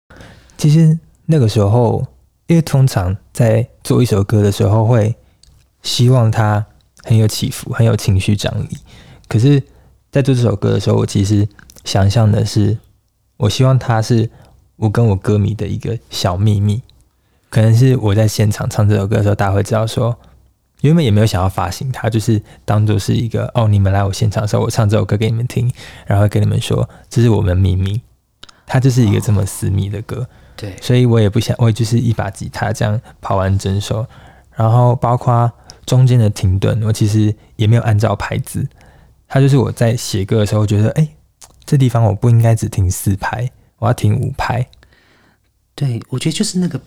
[0.59, 2.05] 其实那个时候，
[2.45, 5.15] 因为通常在做一首歌的时候，会
[5.81, 6.63] 希望它
[7.03, 8.77] 很有起伏，很有情绪张力。
[9.27, 9.63] 可是，
[10.12, 11.47] 在做这首歌的时候，我其实
[11.86, 12.78] 想象的是，
[13.38, 14.30] 我希望它是
[14.76, 16.82] 我跟我歌迷的一个小秘密。
[17.49, 20.18] 可能是我在现场唱这首歌的时候，大家会知道说，
[20.82, 25.72] 原本也没有想要发行它，就是当做是一个哦，你们来我现场的时候，我唱这首歌给你们听，
[26.05, 28.01] 然后跟你们说，这是我们秘密。
[28.66, 30.26] 它就是一个这么私密的歌。
[30.55, 34.05] 对，所以我也不想，我也就是一把吉他这样跑完整首，
[34.55, 35.51] 然后包括
[35.86, 38.66] 中间的停顿，我其实也没有按照拍子，
[39.34, 41.07] 它就是我在写歌的时候觉得，哎，
[41.63, 44.69] 这地方我不应该只停四拍，我要停五拍。
[45.73, 46.77] 对，我觉得就是那个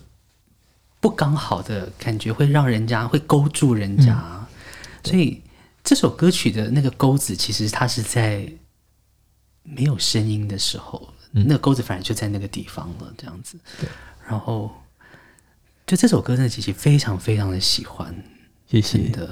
[1.01, 4.47] 不刚好的感觉，会让人家会勾住人家，嗯、
[5.11, 5.41] 所以
[5.83, 8.47] 这首歌曲的那个钩子，其实它是在
[9.63, 11.09] 没有声音的时候。
[11.33, 13.59] 那个钩子反而就在那个地方了，这样子。
[13.81, 13.89] 对，
[14.29, 14.71] 然后
[15.87, 18.15] 就这首歌，真的其实非常非常的喜欢，
[18.67, 19.31] 谢谢的。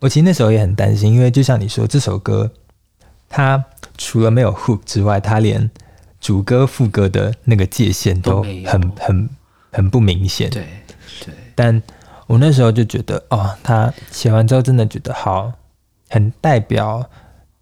[0.00, 2.50] 哇，我其实那时候也很担心，因为就像你说，这首歌
[3.28, 3.64] 它
[3.96, 5.70] 除了没有 hook 之外，它连
[6.20, 9.28] 主歌副歌的那个界限都很很
[9.70, 10.50] 很不明显。
[10.50, 10.66] 对
[11.24, 11.34] 对。
[11.54, 11.82] 但
[12.26, 15.52] 我那时候就觉得，哦，他写完之后真的觉得好，
[16.08, 17.08] 很代表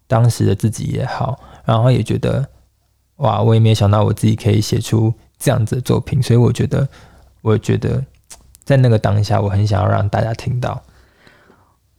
[0.06, 1.38] 当时的自己也好。
[1.64, 2.44] 然后也觉得，
[3.18, 3.40] 哇！
[3.40, 6.88] 我也没想到我自己可以写出这样子的作品，所以我觉得，
[7.40, 8.04] 我觉得
[8.64, 10.82] 在那个当下，我很想要让大家听到。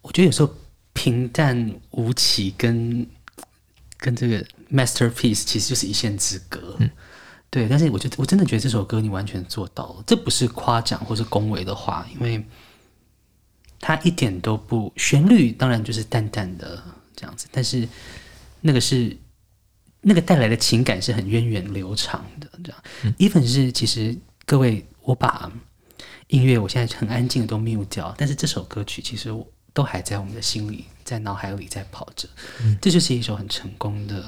[0.04, 0.54] 我觉得有时候
[0.94, 3.04] 平淡无奇跟
[3.98, 6.78] 跟这个 masterpiece 其实就是一线之隔。
[6.80, 6.88] 嗯，
[7.50, 7.68] 对。
[7.68, 12.46] 但是我觉得我真的觉得这首歌你完全做到了，这不是夸奖或是恭维的话，因为
[13.80, 16.84] 它一点都不旋律，当然就是淡淡的
[17.16, 17.90] 这样子，但是
[18.62, 19.18] 那个是。
[20.06, 22.84] 那个带来的情感是很源远流长的，这样。
[23.20, 24.14] even 是其实
[24.46, 25.50] 各位，我把
[26.28, 32.30] 音乐我现在很安静的都 mute 掉，但是这首歌曲其实我都还在我们的心里，在脑海里在跑着。
[32.62, 34.24] 嗯，这就是一首很成功的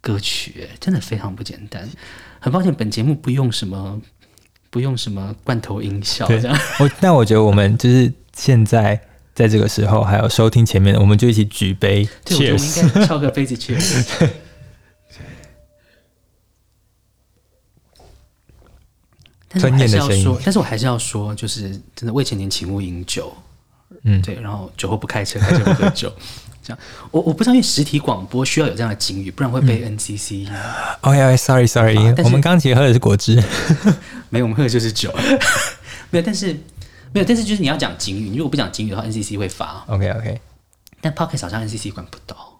[0.00, 1.88] 歌曲，真的非常不简单。
[2.38, 4.00] 很抱歉，本节目不用什么
[4.70, 6.58] 不用什么罐头音效，这样。
[6.78, 9.00] 我但我觉得我们就是现在
[9.34, 14.28] 在这个时候，还有收听前面的，我们就一起举杯，对，我们应该敲个杯子，cheers。
[19.48, 23.34] 但是我还是要说，但是我还是要说，就是真的未成年请勿饮酒，
[24.06, 26.12] 嗯，对，然后酒后不开车，开车不喝酒，
[26.62, 26.78] 这样。
[27.10, 30.48] 我我不知道，因为实体广播需要有这样的警语，不然会被 NCC。
[31.00, 33.42] OK，Sorry，Sorry，我们刚其实喝的是果汁，
[34.30, 35.12] 没有，我们喝的就是酒。
[36.10, 36.52] 没有，但是
[37.12, 39.84] 没有，但是就是你要讲警语，你如果不讲警语的话，NCC 会罚。
[39.88, 40.40] OK，OK，
[41.00, 42.52] 但 Podcast 好像 NCC 管不到。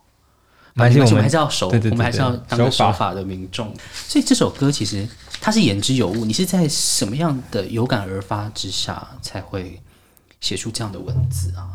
[0.75, 3.75] 反正我们还是要守，我们还是要当个守法的民众。
[3.95, 5.09] 所以这首歌其实
[5.41, 6.27] 它是言之有物。
[6.27, 9.81] 你是在什么样的有感而发之下才会
[10.47, 11.67] 写出这样的文字啊？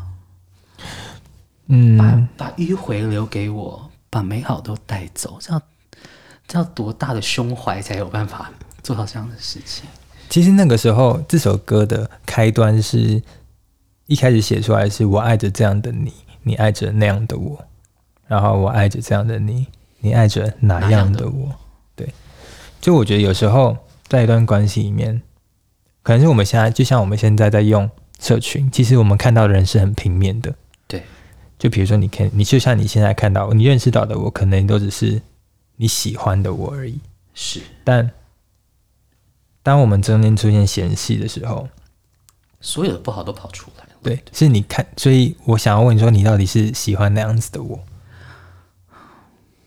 [1.66, 5.60] 嗯，把把迂回留给我，把美好都带走，这要
[6.48, 8.50] 这要多大的胸怀才有办法
[8.82, 9.84] 做到这样的事情。
[10.30, 13.22] 其实那个时候，这首歌的开端是
[14.06, 16.10] 一开始写出来是我爱着这样的你，
[16.42, 17.62] 你爱着那样的我，
[18.26, 19.66] 然后我爱着这样的你，
[19.98, 21.54] 你爱着哪样的我？
[21.94, 22.10] 对，
[22.80, 23.76] 就我觉得有时候
[24.08, 25.20] 在一段关系里面，
[26.02, 27.90] 可能是我们现在就像我们现在在用
[28.22, 30.54] 社群，其实我们看到的人是很平面的。
[30.86, 31.02] 对，
[31.58, 35.20] 就比如说，你看，你就像你现在看到，你认识到的我，可能都只是
[35.74, 37.00] 你喜欢的我而已。
[37.34, 38.08] 是，但
[39.64, 41.68] 当我们中间出现嫌隙的时候，
[42.60, 43.90] 所有的不好都跑出来了。
[44.04, 47.80] 对，是你看，所以我想要问你说，你到底是喜欢那样子的我，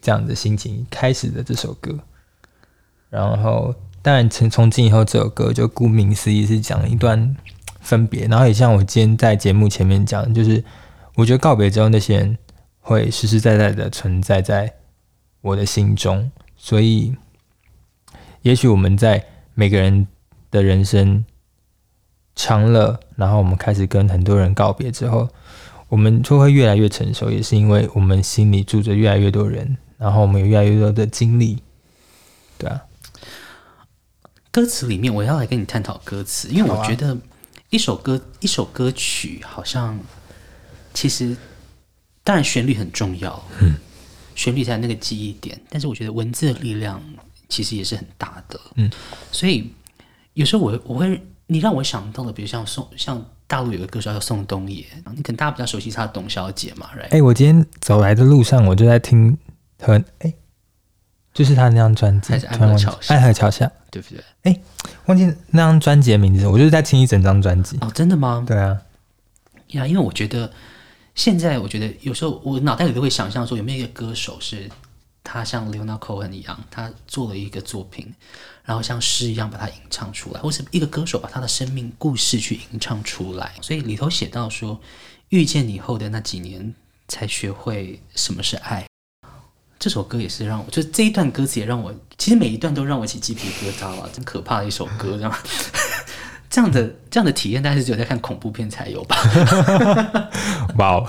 [0.02, 2.00] 这样的心情开始的这首歌，
[3.10, 7.36] 然后当然从从今以后这首歌就顾名思义是讲一段。
[7.86, 10.62] 分别，然后也像我今天在节目前面讲，就是
[11.14, 12.38] 我觉得告别之后，那些人
[12.80, 14.74] 会实实在在的存在在
[15.42, 17.16] 我的心中，所以
[18.42, 19.24] 也许我们在
[19.54, 20.08] 每个人
[20.50, 21.24] 的人生
[22.34, 25.30] 长了，然后我们开始跟很多人告别之后，
[25.88, 31.62] 我们就会越来越成熟，也是因为我们心里住着越来越多人，然后我们有越来越多的经历，
[32.58, 32.82] 对啊。
[34.52, 37.16] 歌词里面我要来跟你探讨歌词，因为我觉得。
[37.76, 40.00] 一首歌，一首歌曲，好像
[40.94, 41.36] 其实
[42.24, 43.76] 当然旋律很重要，嗯，
[44.34, 45.60] 旋律在那个记忆点。
[45.70, 47.02] 但是我觉得文字的力量
[47.50, 48.90] 其实也是很大的，嗯。
[49.30, 49.70] 所以
[50.36, 59.38] 有时候我我会，你让我想到了，比如像宋，像大陆有个歌手叫宋冬野，你可能大家比较熟悉他的董小姐嘛，哎、我今天走来的路上，我就在听
[59.80, 60.30] 很哎。
[60.30, 60.36] 欸
[61.36, 64.24] 就是他那张专辑，《爱河桥下》，爱河桥下，对不对？
[64.44, 64.62] 哎、欸，
[65.08, 67.78] 忘记那张专辑的名字，我就是在听一整张专辑。
[67.82, 68.42] 哦，真的吗？
[68.48, 68.82] 对啊，
[69.72, 70.50] 呀，因为我觉得
[71.14, 74.72] 现在，我觉得有时候我脑袋里都会想象说，有没有一个歌手是
[75.26, 78.14] 他像 Leonard Cohen 一样，他做了一个作品，
[78.64, 83.52] 然后像诗一样把它吟唱出来，或是一个歌手把他的生命故事去吟唱出来。
[83.62, 84.80] 所以里头写到说，
[85.28, 86.74] 遇见你后的那几年，
[87.10, 88.86] 才学会什么是爱。
[89.86, 95.32] 这首歌也是让我，就这一段歌词也让我，其实每一段都让我起鸡皮疙瘩了，真可怕的一首歌，这样
[96.50, 99.16] 这样的这样的体验，大概是只有在看恐怖片才有吧？
[100.80, 101.08] 哇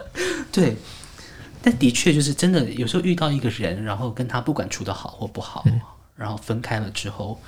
[0.52, 0.76] 对，
[1.62, 5.80] 但的确就是真的，有时候遇到一个人，然后跟他不管处的好或不好，嗯、
[6.14, 7.40] 然后分开了之后，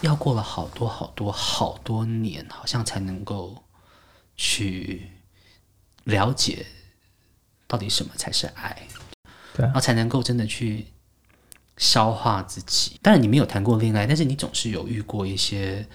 [0.00, 3.62] 要过了好多好多好多年，好像才能够
[4.36, 5.12] 去
[6.02, 6.66] 了解
[7.68, 8.76] 到底什么才是爱。
[9.64, 10.86] 然后才能够真的去
[11.76, 12.98] 消化自己。
[13.02, 15.86] 当然，你没有谈过恋爱，但是你总是有遇过一些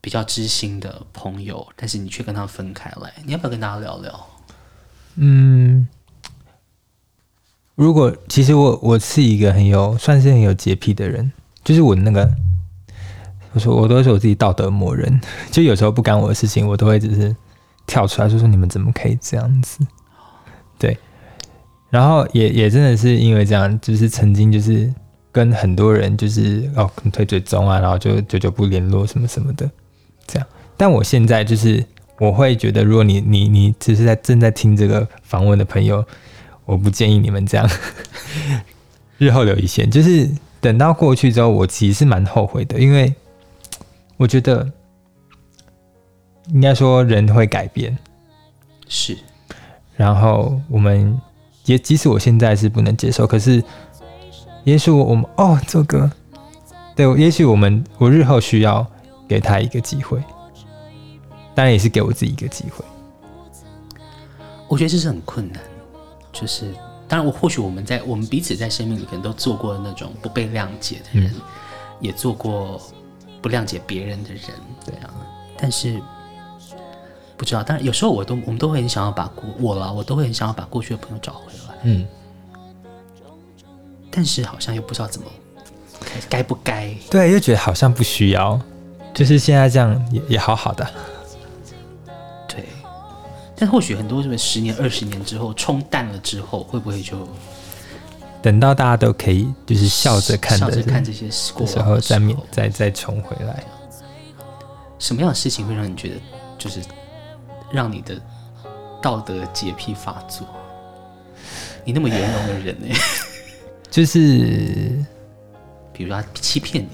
[0.00, 3.12] 比较知心的朋友，但是你却跟他分开来。
[3.24, 4.26] 你要不要跟大家聊聊？
[5.16, 5.86] 嗯，
[7.74, 11.30] 如果其实我我是一个很有算是很有洁癖的人，
[11.64, 12.30] 就是我那个，
[13.52, 15.20] 我说我都是我自己道德魔人，
[15.50, 17.34] 就有时候不干我的事情，我都会只是
[17.86, 19.84] 跳出来说说你们怎么可以这样子？
[21.90, 21.98] 对。
[21.98, 24.88] 然后也也真的是因为这样，就是曾经就是
[25.32, 29.68] 跟很多人就是哦推追踪啊，然后就久久不联络什么什么的，
[30.24, 30.46] 这样。
[30.76, 31.84] 但我现在就是
[32.18, 36.04] 我会觉得，如果你你你只是在正在听这个访问的朋友，
[36.64, 37.68] 我不建议你们这样，
[39.18, 39.90] 日后留一线。
[39.90, 40.30] 就是
[40.60, 43.12] 等到过去之后，我其实是蛮后悔的，因为
[44.16, 44.64] 我觉得
[46.52, 47.98] 应该说人会改变，
[48.88, 49.18] 是，
[49.96, 51.20] 然后我们。
[51.66, 53.62] 也即使我现在是不能接受，可是
[54.64, 56.10] 也许我们哦，这个
[56.96, 58.86] 对，也许我们我日后需要
[59.28, 60.22] 给他一个机会，
[61.54, 62.84] 当然也是给我自己一个机会。
[64.68, 65.60] 我觉得这是很困难，
[66.32, 66.74] 就是
[67.06, 71.40] 当然我或许我们在我们彼此在生命里可能都做过那种不被谅解的人，嗯、
[72.00, 72.80] 也做过
[73.42, 74.42] 不谅解别人的人，
[74.84, 75.10] 对啊，
[75.56, 76.00] 但是。
[77.40, 81.74] 不知道，但是有时候我都我们都会很想要把过我了，我都会很想要把过去的朋友找回来。
[81.84, 82.06] 嗯，
[84.10, 85.26] 但是好像又不知道怎么
[86.28, 86.94] 该不该。
[87.10, 88.60] 对，又觉得好像不需要，
[89.14, 90.86] 就是现在这样也也好好的。
[92.46, 92.66] 对，
[93.56, 97.26] 但或许很多什么十年、二十年之后冲淡了之后，会不会就
[98.42, 103.64] 等到大家都可以就是笑着看着看这些过时候再面再再重回来？
[104.98, 106.16] 什么样的事情会让你觉得
[106.58, 106.82] 就是？
[107.70, 108.20] 让你的
[109.00, 110.46] 道德洁癖发作，
[111.84, 112.94] 你那么圆融的人呢？
[113.90, 114.22] 就是
[115.92, 116.90] 比如说他欺骗你、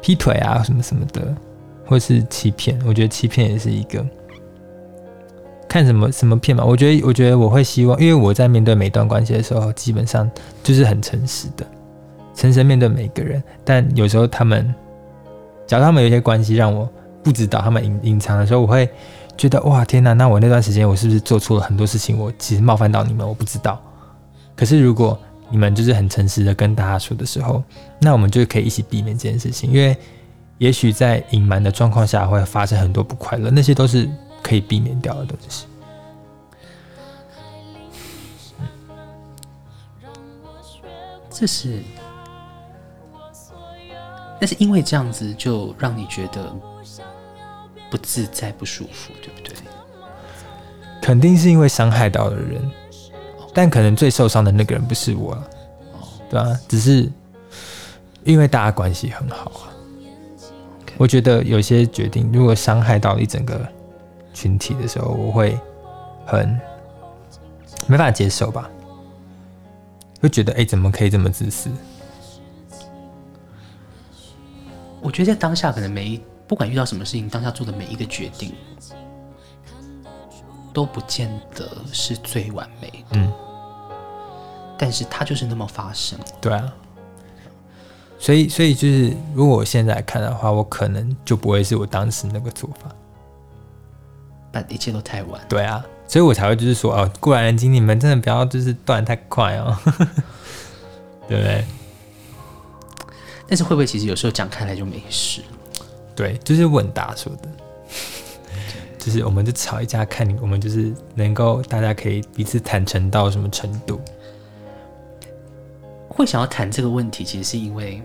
[0.00, 1.34] 劈腿啊什么什么的，
[1.86, 2.76] 或是欺骗。
[2.84, 4.04] 我觉得欺骗也是一个
[5.68, 6.64] 看什么什么骗嘛。
[6.64, 10.28] 我觉得，我觉得我会希望，因为我在面对每段关系的时候，基本上
[10.64, 11.64] 就是很诚实的，
[12.34, 13.40] 诚实面对每个人。
[13.64, 14.74] 但有时候他们
[15.66, 16.88] 假如他们有一些关系让我
[17.22, 18.90] 不知道，他们隐隐藏的时候，我会
[19.40, 22.18] 觉得哇天哪，那我那段时间我是不是做错了很多事情？
[22.18, 23.80] 我其实冒犯到你们，我不知道。
[24.54, 25.18] 可是如果
[25.48, 27.64] 你们就是很诚实的跟大家说的时候，
[28.02, 29.96] 那我们就可以一起避免这件事情，因为
[30.58, 34.06] 也许在隐瞒的状况下会发生很多不快乐，那些都是
[34.42, 35.64] 可以避免掉的东西。
[41.30, 41.82] 这是，
[44.38, 46.54] 但是因为这样子就让你觉得
[47.90, 49.54] 不自在、不舒服，对不对？
[51.02, 52.62] 肯定是因为伤害到的人，
[53.52, 55.48] 但可能最受伤的那个人不是我啊，
[56.28, 57.10] 对啊，只是
[58.24, 59.72] 因为大家关系很好啊。
[60.98, 63.66] 我觉得有些决定如果伤害到一整个
[64.34, 65.58] 群体的时候，我会
[66.26, 66.48] 很
[67.86, 68.70] 没办法接受吧。
[70.20, 71.70] 会觉得哎、欸，怎么可以这么自私？
[75.00, 76.20] 我觉得在当下，可能每一
[76.50, 78.52] 不管遇到什么事情，当下做的每一个决定，
[80.72, 83.04] 都不见得是最完美的。
[83.12, 83.32] 嗯，
[84.76, 86.18] 但是它就是那么发生。
[86.40, 86.74] 对啊。
[88.18, 92.90] 所以，所以就是，如果我现在看的话，我可能就不会是我当时那个做法。
[94.50, 95.40] 但一切都太晚。
[95.48, 95.86] 对啊。
[96.08, 99.78] 所以我才会就是说哦，过来人精，你们真的不要就是断太快哦，
[101.28, 101.64] 对不对？
[103.46, 105.42] 但是会不会其实有时候讲开来就没事？
[106.20, 107.48] 对，就是问答说的，
[108.98, 113.98] 就是我们就吵一架，看你我们就是能够大家可以彼此坦诚到什么程度？
[116.10, 118.02] 会想要谈这个问题，其实是因为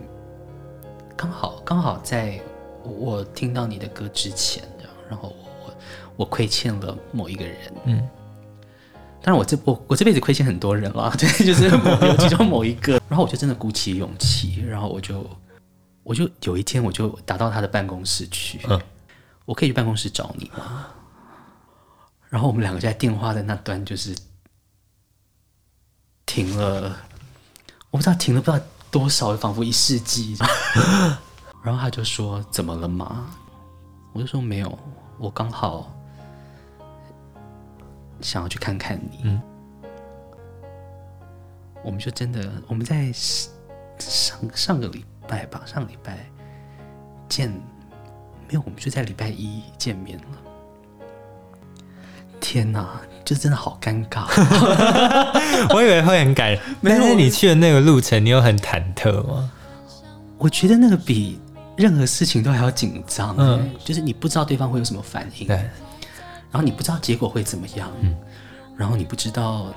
[1.18, 2.39] 刚好刚好在
[2.84, 4.63] 我听到你的歌之前，
[5.09, 5.34] 然后。
[5.66, 5.74] 我
[6.16, 7.97] 我亏欠了某一个人，嗯，
[9.22, 15.26] 当然我这我我这辈子亏欠很多人了， 对，就是有其中某一个，然后我就真的鼓起勇气，然后我就
[16.06, 18.80] 我就有一天我就打到他的办公室去，嗯，
[19.45, 20.86] 我可以去办公室找你吗？
[22.30, 24.16] 然后我们两个在电话的那端就是
[26.28, 26.95] 停了，
[27.89, 30.38] 我不知道停了不知道多少，仿佛一世纪，
[31.64, 33.36] 然后他就说怎么了嘛？
[34.14, 34.80] 我就说没有，
[35.18, 35.91] 我刚好。
[38.22, 39.41] 想要去看看你，嗯，
[41.84, 46.17] 我们就真的我们在上上个礼拜吧，上礼拜
[47.28, 47.49] 见
[48.47, 48.61] 没有？
[48.61, 50.26] 我们就在礼拜一见面了。
[52.39, 54.26] 天哪，就真的好尴尬。
[55.73, 59.51] 我以为会很感人，但是你去的那个路程，你有很忐忑吗？
[60.38, 61.39] 我觉得那个比
[61.76, 65.55] 任何事情都还要紧张，嗯，就是你不知道对方会有什么反应，对。
[65.55, 68.15] 然后你不知道结果会怎么样，嗯，
[68.78, 69.73] 然后你不知道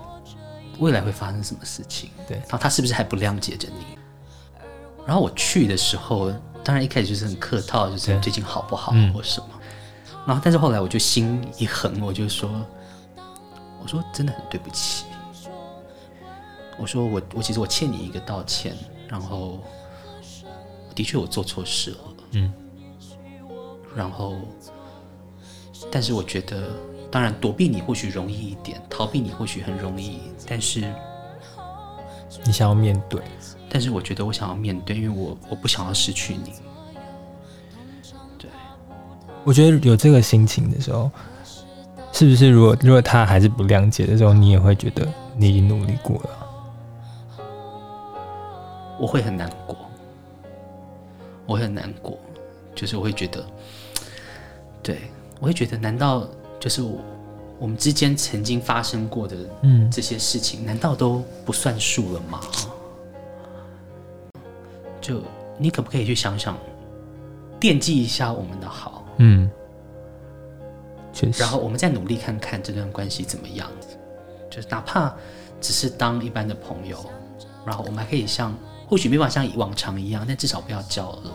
[0.78, 3.98] 未来会发生什么事情，对，然后他是不是还不谅解着你？
[5.08, 6.30] 然后我去的时候，
[6.62, 9.48] 当然一开始就是很客套，就是最近好不好或什么，
[10.26, 12.50] 然后但是后来我就心一横，我就说，
[13.80, 15.06] 我说真的很对不起，
[16.78, 18.76] 我说我我其实我欠你一个道歉，
[19.08, 19.58] 然后
[20.94, 21.98] 的确我做错事了，
[22.32, 22.52] 嗯，
[23.96, 24.34] 然后。
[25.92, 26.70] 但是我觉得，
[27.10, 30.20] 当然躲避你或许容易一点，逃避你或许很容易。
[30.46, 30.92] 但是
[32.44, 33.22] 你想要面对，
[33.68, 36.52] 但是我觉得我想要面对，因为我我不想要失去你。
[38.38, 38.50] 对，
[39.44, 41.10] 我觉得有这个心情的时候，
[42.12, 45.06] 是不是如果如果他还是不谅解的时候，你也会觉得
[45.36, 46.30] 你已经努力过了？
[48.98, 49.76] 我会很难过，
[51.46, 52.18] 我会很难过，
[52.74, 53.46] 就是我会觉得，
[54.82, 55.10] 对。
[55.40, 56.26] 我会觉得，难道
[56.58, 56.98] 就是我
[57.60, 59.36] 我们之间曾经发生过的
[59.88, 62.40] 这些事情，难道都不算数了吗？
[65.00, 65.22] 就
[65.58, 66.56] 你可不可以去想想，
[67.58, 69.04] 惦记一下我们的好？
[69.18, 69.50] 嗯，
[71.12, 71.42] 确实。
[71.42, 73.68] 然后我们再努力看看这段关系怎么样，
[74.50, 75.14] 就是哪怕
[75.60, 76.98] 只是当一般的朋友，
[77.64, 78.54] 然后我们还可以像，
[78.86, 81.32] 或许没法像往常一样，但至少不要交恶。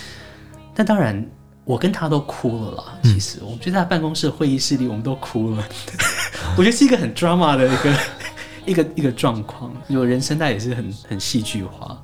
[0.74, 1.26] 但当然。
[1.66, 5.64] 我跟他都哭了啦，其实我们就在办公室会议室里，我们都哭了。
[6.58, 7.98] 我觉得是一个很 drama 的一个
[8.68, 11.98] 一个一个状况，因为人生他也是很很戏剧化，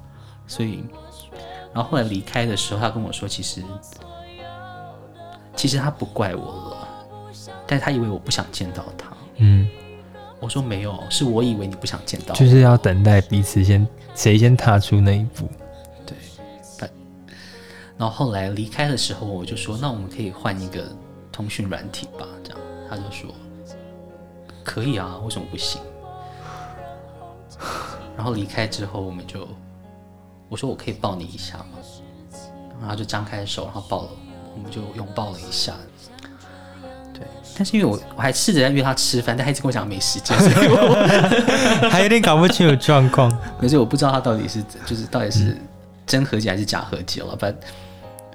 [0.47, 0.81] 所以，
[1.73, 3.63] 然后后来离开的时候，他跟我说，其实
[5.55, 6.87] 其实他不怪我了，
[7.67, 9.11] 但是他以为我不想见到他。
[9.37, 9.67] 嗯，
[10.39, 15.49] 我说没有，是我以为你不想见到，就是要等待彼此先谁先踏出那一步。
[16.05, 16.17] 对
[17.97, 20.85] 然后后来离开的时候，我就说：“那我们可以换一个
[21.33, 22.59] 通讯软体吧？”这样，
[22.89, 23.29] 他就说
[24.63, 25.81] ：“可以啊，为什么不行？”
[28.15, 29.45] 然后离开之后，我们就
[30.49, 31.65] 我说：“我可以抱你一下吗？”
[32.79, 34.09] 然后他就张开手，然后抱了
[34.55, 35.73] 我们就拥抱了一下。
[37.13, 37.21] 对，
[37.55, 43.31] 但是因为我我还试着在约他吃饭，但他一直跟我讲没时间，所以我 还有点搞不清楚状况。
[43.59, 45.57] 可是我不知道他到底是就是到底是
[46.07, 47.35] 真和解还是假和解了。
[47.37, 47.55] 反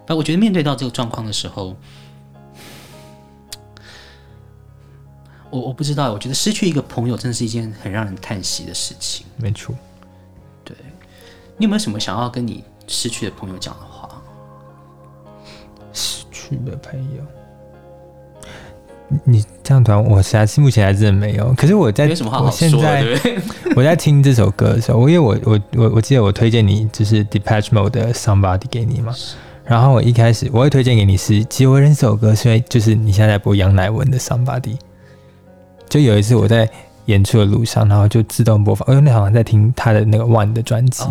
[0.07, 1.75] 反，我觉得面对到这个状况的时候，
[5.49, 9.25] 我我不知道，我觉得失去一个朋友真的是一件很让人叹息的事情。
[9.39, 9.79] 没错，对，
[11.57, 14.09] 你有没有什么想要跟你失去的朋友讲的话？
[15.93, 17.23] 失去的朋友，
[19.09, 21.55] 你你这样团，我实在是目前还真的没有。
[21.55, 23.39] 可是我在，有什么话好我现在对对？
[23.77, 29.15] 我在听这首歌的时候，我因为我我我我记得我推荐你就是 Depeche Mode 的 Somebody 给你嘛，
[29.65, 34.77] 然后我一开始我会推荐给你是，其实我认识这首歌是因为就是你现在在播杨乃文的 Somebody，
[35.89, 36.69] 就有一次我在
[37.07, 41.05] 演出的路上，然后就自动播放，因为那好像在听他的那个 One 的专辑，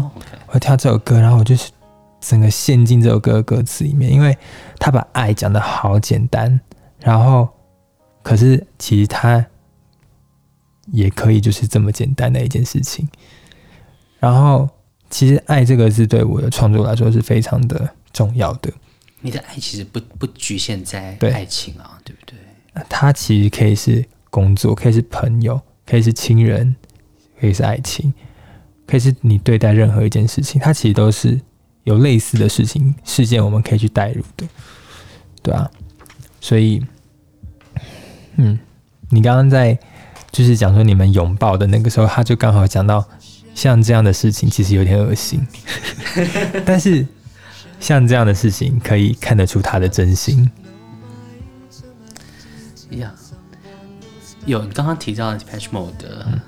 [0.48, 1.72] 我跳这首歌，然后我就是
[2.20, 4.38] 整个陷进这首歌的歌词里面，因为
[4.80, 6.60] 他把爱讲的好简单，
[7.00, 7.48] 然后
[8.22, 9.46] 可是其实他
[10.88, 13.08] 也可以就是这么简单的一件事情。
[14.20, 14.70] 然后
[15.10, 18.72] 其实爱这个字对我的创作来说是非常的重要的，
[19.22, 22.38] 你的爱其实不不局限在爱情啊，对不对？
[22.90, 26.76] 它其实可以是工作，可以是朋友，可以是亲人，
[27.40, 28.14] 可以是爱情，
[28.88, 31.40] 可以是你对待任何一件事情，它其实都是
[31.84, 34.48] 有类似的事情事件，我们可以去带入的，
[35.42, 35.70] 对啊，
[36.40, 36.82] 所以，
[38.38, 38.58] 嗯，
[39.10, 39.78] 你刚刚在
[40.32, 43.06] 就是讲说你们拥抱的那个时候，他就刚好讲到
[43.54, 45.46] 像这样的事情其实有点恶心，
[46.66, 47.06] 但是
[47.80, 50.50] 像这样的事情可以看得出他的真心。
[52.92, 53.14] 呀、
[54.46, 56.40] 有你刚刚提到的 Depeche Mode 的嗯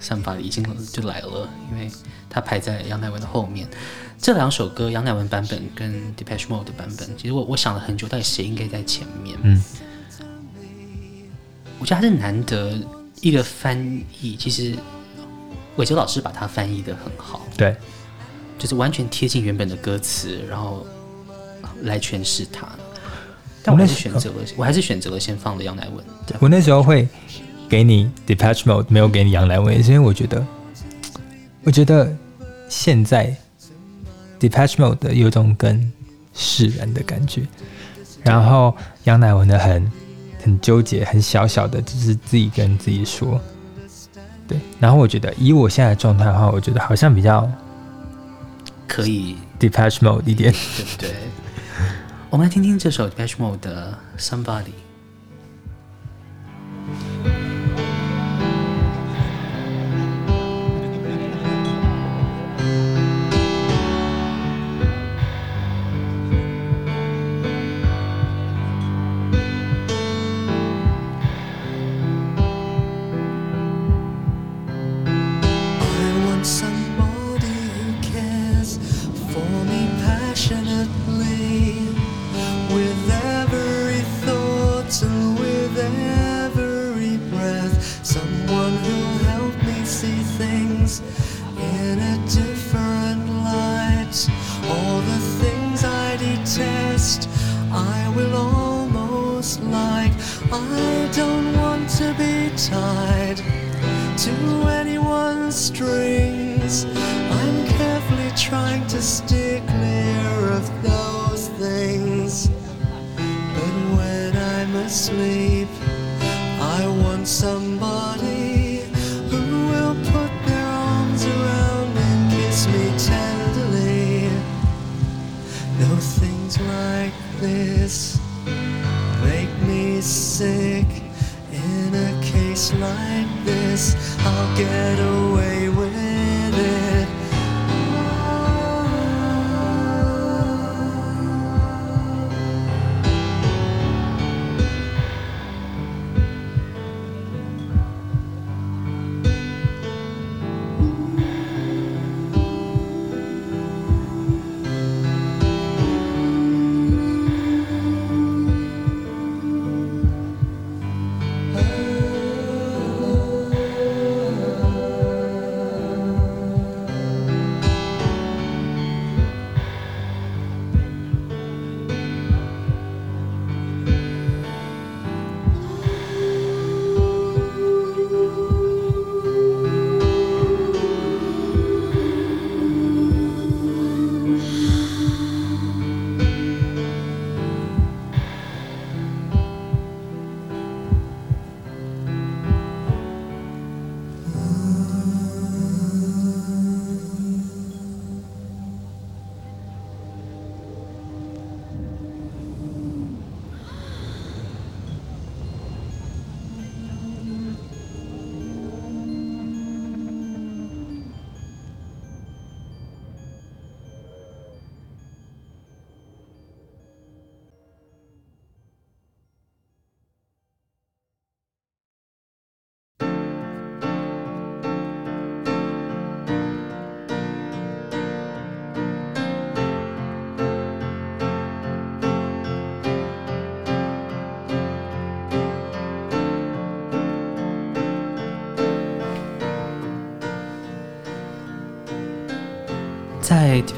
[0.00, 1.90] Somebody 已经就来了，因为
[2.30, 3.68] 它排在杨乃文的后面。
[4.18, 9.38] 这两首歌，杨乃文版本跟 Depeche Mode 的版本，其实我我想了很久，到底谁应该在前面？
[9.42, 9.62] 嗯，
[11.78, 12.78] 我觉得还是难得
[13.20, 13.78] 一个翻
[14.20, 14.74] 译，其实
[15.76, 17.76] 伟哲老师把它翻译的很好，对，
[18.58, 20.86] 就是完全贴近原本的歌词，然后
[21.82, 22.68] 来诠释它。
[23.62, 26.04] 但我还是选择了，我还是选择了先放了杨乃文。
[26.26, 27.06] 对我那时候会
[27.68, 30.44] 给你 Depeche Mode，没有给你杨乃文，是因为我觉得，
[31.64, 32.10] 我觉得
[32.68, 33.34] 现在
[34.40, 35.92] Depeche Mode 的有一种更
[36.32, 37.42] 释然的感觉，
[38.22, 39.92] 然后杨乃文的很
[40.42, 43.38] 很纠结，很小小的，就是自己跟自己说，
[44.48, 44.58] 对。
[44.78, 47.46] 然后我觉得以我现在的状态的话，我觉得好像比较
[48.88, 50.50] 可以，Depeche Mode 一点。
[50.50, 51.10] 对不对？
[52.30, 54.79] 我们来听听这首 Depeche Mode 的 Somebody。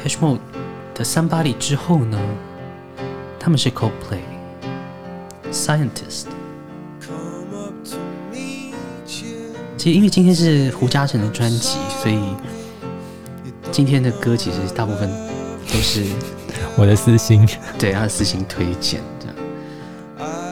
[0.02, 0.40] Depeche Mode
[0.94, 2.18] 的 Somebody 之后呢，
[3.38, 4.18] 他们是 Coldplay
[5.52, 6.26] Scientist。
[9.76, 12.18] 其实因为今天是胡嘉诚的专辑，所以
[13.70, 15.08] 今天的歌其实大部分
[15.68, 16.04] 都是
[16.76, 17.48] 我的私心。
[17.78, 19.00] 对他的私心推荐。
[19.20, 19.36] 这样，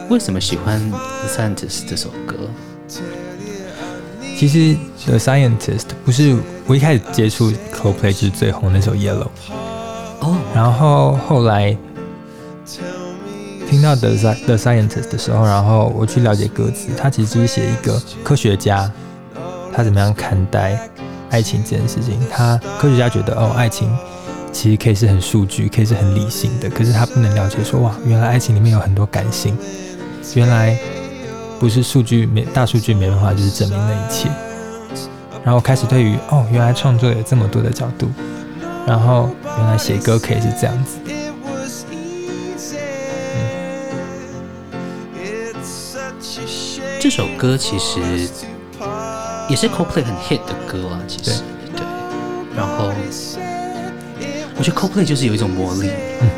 [0.09, 0.81] 为什么喜欢
[1.27, 2.49] Scientist 这首歌？
[4.41, 4.75] 其实
[5.05, 6.35] The Scientist 不是
[6.65, 9.27] 我一开始接触 Coldplay 就是最红那首 Yellow，
[10.19, 11.77] 哦，然后后来
[13.69, 14.15] 听到 The
[14.47, 18.91] The Scientist 的时候，然后我去了解歌词，他其实就是写一个科学家，
[19.71, 20.89] 他怎么样看待
[21.29, 22.19] 爱情这件事情。
[22.31, 23.95] 他科学家觉得哦，爱情
[24.51, 29.55] 其实可以是很数据，可以是很理性的，可是他不能了解说哇，原来爱情里面有很多感性，
[30.33, 30.75] 原来。
[31.61, 34.27] 不是数据没大数据没办法就是证明那一切，
[35.43, 38.09] 然后开始对于哦，原来创作有这么多的角度，
[38.87, 40.97] 然后原来写歌可以是这样子。
[45.13, 45.53] 嗯，
[46.99, 47.99] 这首歌其实
[49.47, 51.43] 也是 Coldplay 很 hit 的歌啊，其实。
[51.75, 51.85] 对，对。
[52.57, 52.91] 然后
[54.57, 55.91] 我觉得 Coldplay 就是有一种魔力，
[56.21, 56.29] 嗯，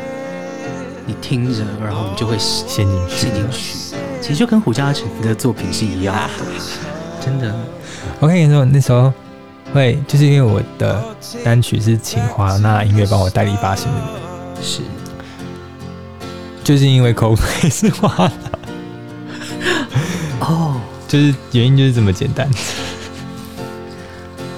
[1.06, 3.83] 你听着，然后你就会陷进去，陷进去。
[4.24, 6.30] 其实就跟胡嘉诚的作品是一样，
[7.20, 7.54] 真的。
[8.18, 9.12] 我跟你说，那时候
[9.70, 11.04] 会就是因为我的
[11.44, 14.00] 单曲是请华纳音乐帮我代理发行的，
[14.62, 14.80] 是，
[16.64, 18.32] 就是因为 Coldplay 是华纳，
[20.40, 22.48] 哦，就是原因就是这么简单。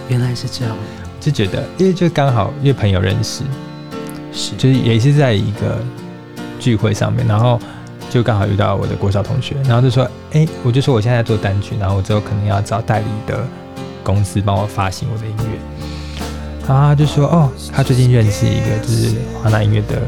[0.08, 0.76] 原来是这样，
[1.18, 3.42] 就觉得因为就刚好因为朋友认识，
[4.32, 5.84] 是，就是也是在一个
[6.60, 7.58] 聚会上面，然后。
[8.08, 13.38] 就刚好遇到我的国小同学，然后就说：“哎、我就说我现在做单曲，然后我之后可能要找代理的
[14.02, 15.58] 公司帮我发行我的音乐。”
[16.66, 20.00] 然后他就说：“哦，他最近认识一个就是华纳音乐的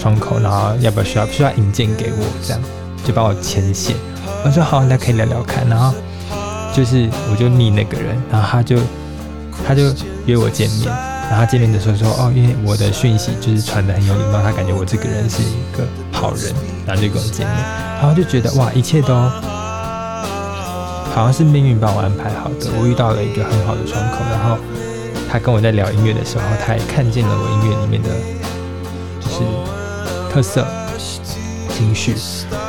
[0.00, 2.24] 窗口，然后要不要需要需要引荐给我？
[2.42, 2.60] 这样
[3.04, 3.94] 就帮我牵线。”
[4.44, 5.94] 我说：“好，那可以聊聊看。”然后
[6.74, 8.78] 就是我就密那个人，然后他就
[9.66, 9.94] 他就
[10.26, 11.11] 约我见面。
[11.30, 16.52] 然后见面的时候说：“哦，因为我的讯息就是传得很有礼貌，他感觉我这个人是一个好人，
[16.86, 17.56] 然后就跟我见面。
[18.00, 19.14] 然后就觉得哇，一切都
[21.14, 22.68] 好像是命运帮我安排好的。
[22.78, 24.58] 我遇到了一个很好的窗口，然后
[25.30, 28.10] 他跟我在聊音乐的时候，他也看见了我音乐里面的
[29.20, 29.38] 就是
[30.30, 30.66] 特色、
[31.74, 32.14] 情绪，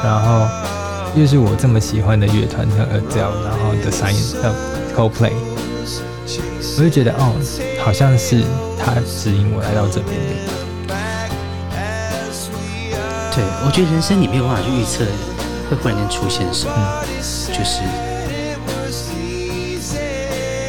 [0.02, 0.48] 然后
[1.16, 4.56] 又是我这么喜欢的乐团像 Adele，然后 The Scientist 呃
[4.96, 5.34] Coldplay，
[6.78, 7.36] 我就觉得哦。”
[7.84, 8.44] 好像是
[8.80, 10.36] 他指引我来到这边的。
[13.36, 15.04] 对，我觉得人生你没有办法去预测
[15.70, 16.74] 会忽然间出现什么，
[17.04, 17.20] 嗯、
[17.52, 17.82] 就是。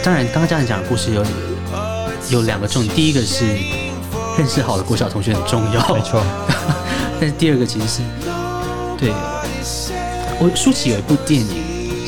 [0.03, 1.25] 当然，刚刚这样讲的故事有
[2.31, 3.47] 有两个重点，第一个是
[4.37, 6.21] 认识好的国小同学很重要，没错。
[7.21, 8.03] 但是第二个其实是，
[8.99, 9.13] 对，
[10.41, 11.47] 我舒淇有一部电影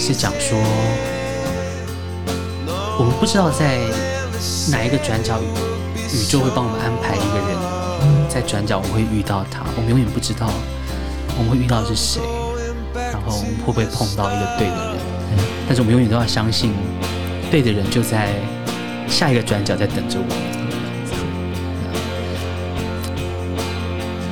[0.00, 0.59] 是讲说，
[2.98, 3.78] 我们不知道在。
[4.70, 5.41] 哪一个转角，
[6.12, 10.51] 宇宙会帮我们安排一个人，在转角我们会遇到他，我们永远不知道
[11.39, 12.20] 我们会遇到是谁，
[12.95, 14.97] 然后会不会碰到一个对的人，
[15.66, 16.72] 但是我们永远都要相信，
[17.51, 18.34] 对的人就在
[19.09, 20.37] 下一个转角在等着我们。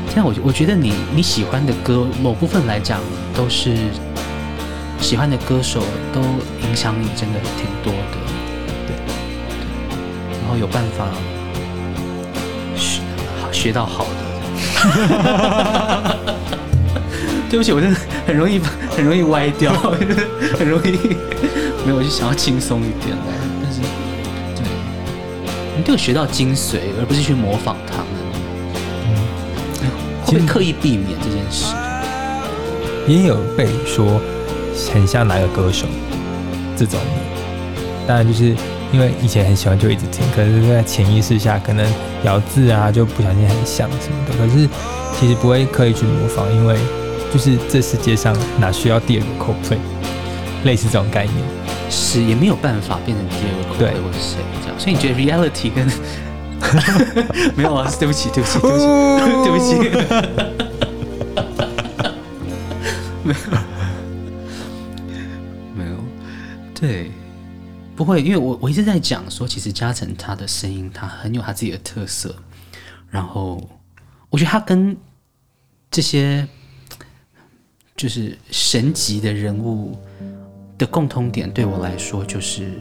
[0.08, 3.00] 现在我我觉得你你喜欢的歌，某部分来讲
[3.34, 3.74] 都是
[5.00, 5.82] 喜欢的歌手
[6.12, 6.20] 都
[6.66, 8.23] 影响你真的挺多的。
[10.58, 11.06] 有办法
[12.76, 13.00] 学
[13.40, 14.10] 好学到好的，
[17.50, 18.58] 对不起，我真的很容易
[18.96, 19.72] 很容易歪掉，
[20.58, 20.90] 很容易
[21.84, 23.16] 没有，我就想要轻松一点，
[23.62, 23.80] 但是
[24.56, 24.64] 对，
[25.76, 28.06] 你都有学到精髓，而不是去模仿他们，
[29.06, 29.14] 嗯，
[30.24, 31.74] 会不会刻意避免这件事？
[33.06, 34.20] 也有被说
[34.92, 35.86] 很像哪个歌手
[36.76, 36.98] 这种，
[38.06, 38.56] 当然就是。
[38.94, 41.84] 因为以前很喜欢，就一直听，可是，在潜意识下，可能
[42.22, 44.36] 咬字啊就不小心很像什么的。
[44.38, 44.68] 可是，
[45.18, 46.76] 其实不会刻意去模仿，因为
[47.32, 49.78] 就是这世界上哪需要第二个 Coldplay，
[50.62, 51.34] 类似这种概念，
[51.90, 54.78] 是也没有办法变成第二个 Coldplay 或是谁这样。
[54.78, 55.84] 所以你觉得 reality 跟
[57.56, 57.90] 没有啊？
[57.98, 58.86] 对不起，对不起，对不起，
[59.42, 59.74] 对不起，
[63.26, 63.40] 没有，
[65.74, 65.96] 没有，
[66.80, 67.10] 对。
[67.96, 72.34] 不会，因为我我一直在讲说，其实嘉诚他的声音，他很有他自己的特色。
[73.08, 73.62] 然后，
[74.30, 74.96] 我觉得他跟
[75.90, 76.46] 这些
[77.96, 79.96] 就是神级的人物
[80.76, 82.72] 的共通点，对我来说，就是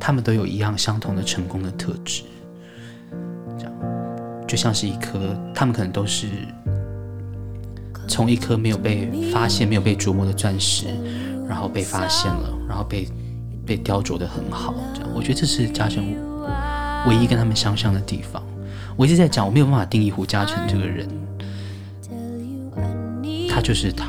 [0.00, 2.22] 他们都有一样相同的成功的特质。
[3.58, 3.74] 这样，
[4.48, 6.26] 就像是一颗，他们可能都是
[8.08, 10.86] 从一颗没有被发现、没有被琢磨的钻石，
[11.46, 13.06] 然后被发现了，然后被
[13.66, 14.74] 被雕琢得很好。
[14.94, 16.04] 这样，我觉得这是嘉诚
[17.06, 18.42] 唯一跟他们相像的地方。
[18.96, 21.08] 我一直在讲，我没有办法定义胡嘉诚这个人，
[23.48, 24.06] 他就是他，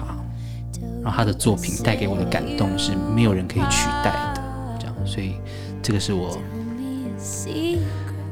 [1.01, 4.41] 然后他的作品带给我的感动是没有人可以取代的。
[4.79, 5.35] 这样，所以
[5.81, 6.37] 这个是我。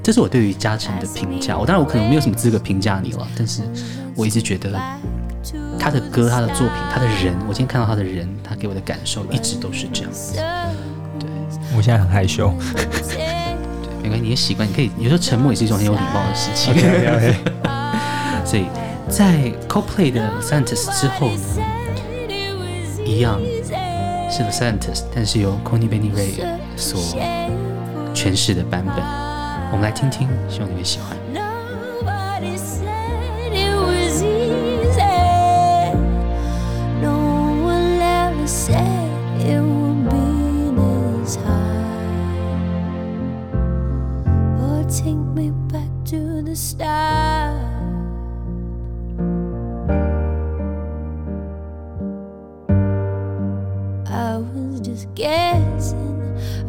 [0.04, 1.58] 这是我对于嘉诚的评价。
[1.58, 3.62] 我当然我可能没有什么资格评价你了，但是
[4.18, 4.78] 我一直觉得
[5.80, 10.38] 他的歌、他的作品、他的人，我今天看到他的人，他给我的感受一直都是这样子。
[11.74, 12.54] 对，我现在很害羞。
[12.74, 12.86] 对，
[14.04, 16.74] 没关系，你也习惯，你可以有时候沉默也是一种很有礼貌的事情。
[16.78, 16.84] OK
[17.16, 17.36] OK。
[18.46, 18.66] 所以
[19.10, 21.64] 在 Coldplay 的 Scientist 之后呢，
[23.04, 23.40] 一样
[24.30, 26.44] 是 Scientist，但是由 Connie Benny Ray
[26.76, 27.00] 所
[28.14, 28.96] 诠释的版本。
[29.72, 31.18] 我们来听听，希望你会喜欢。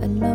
[0.05, 0.34] and no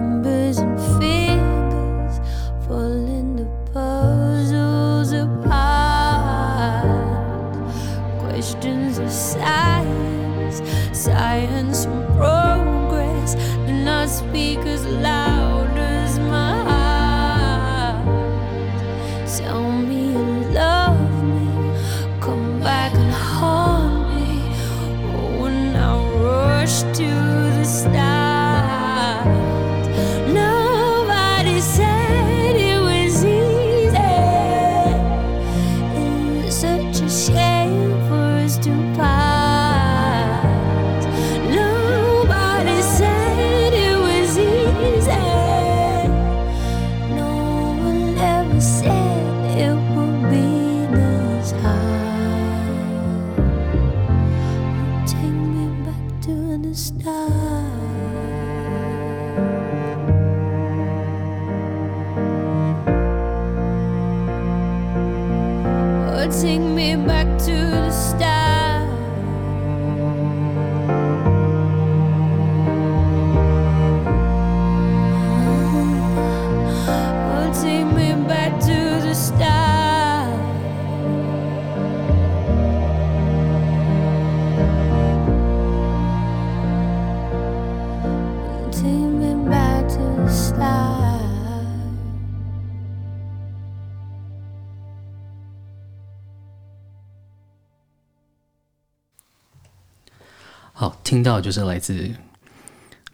[101.39, 101.93] 到就是来自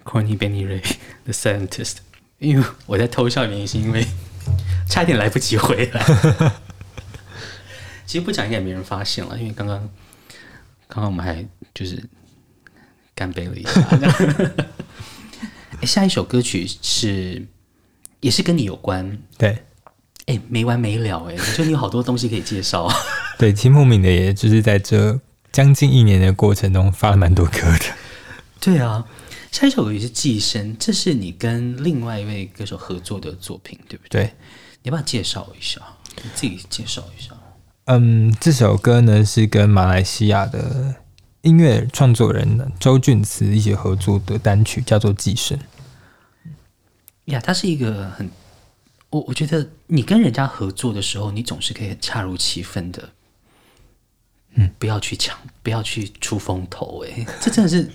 [0.04, 0.82] Courtney Benny Ray
[1.26, 1.98] 的 Scientist，
[2.40, 4.06] 因为我在偷笑，原因是因为
[4.90, 6.04] 差点来不及回来。
[8.08, 9.78] 其实不讲应该也没人发现了，因为刚刚
[10.88, 12.04] 刚刚我们还就是
[13.14, 13.82] 干杯了一下。
[15.82, 17.46] 哎，下一首歌曲是
[18.22, 19.64] 也是跟你有关，对
[20.26, 22.96] 哎，没完没了哎，我觉得你有好多东西可以介绍啊。
[23.38, 25.20] 对，其实莫名的，也就是在这
[25.52, 27.86] 将近一年的过程中发了蛮多歌的。
[28.66, 29.08] 对啊，
[29.52, 34.24] 下一首歌也是《寄生》，这是你跟另外一位歌手合作的作品，对不对？
[34.24, 34.34] 对，
[34.82, 35.80] 你要不要介绍一下？
[36.24, 37.30] 你自己介绍一下。
[37.84, 40.96] 嗯，这首歌呢是跟马来西亚的
[41.44, 45.56] 音乐创作人周俊慈一起合作的单曲，叫做《寄生》。
[47.26, 48.28] 呀，它是一个很，
[49.12, 53.10] 我我觉得你跟人家合作的时候，你总是可以很恰如其分的，
[54.56, 57.88] 嗯，不要去抢，不要去出风头，哎，这真的是，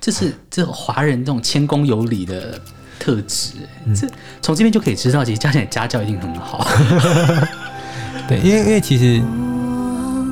[0.00, 2.60] 这是这华人这种谦恭有礼的
[2.98, 3.52] 特质，
[3.84, 4.06] 嗯、这
[4.40, 6.66] 从这边就可以知道，其实嘉诚的家教一定很好。
[8.28, 9.22] 对，因为因为其实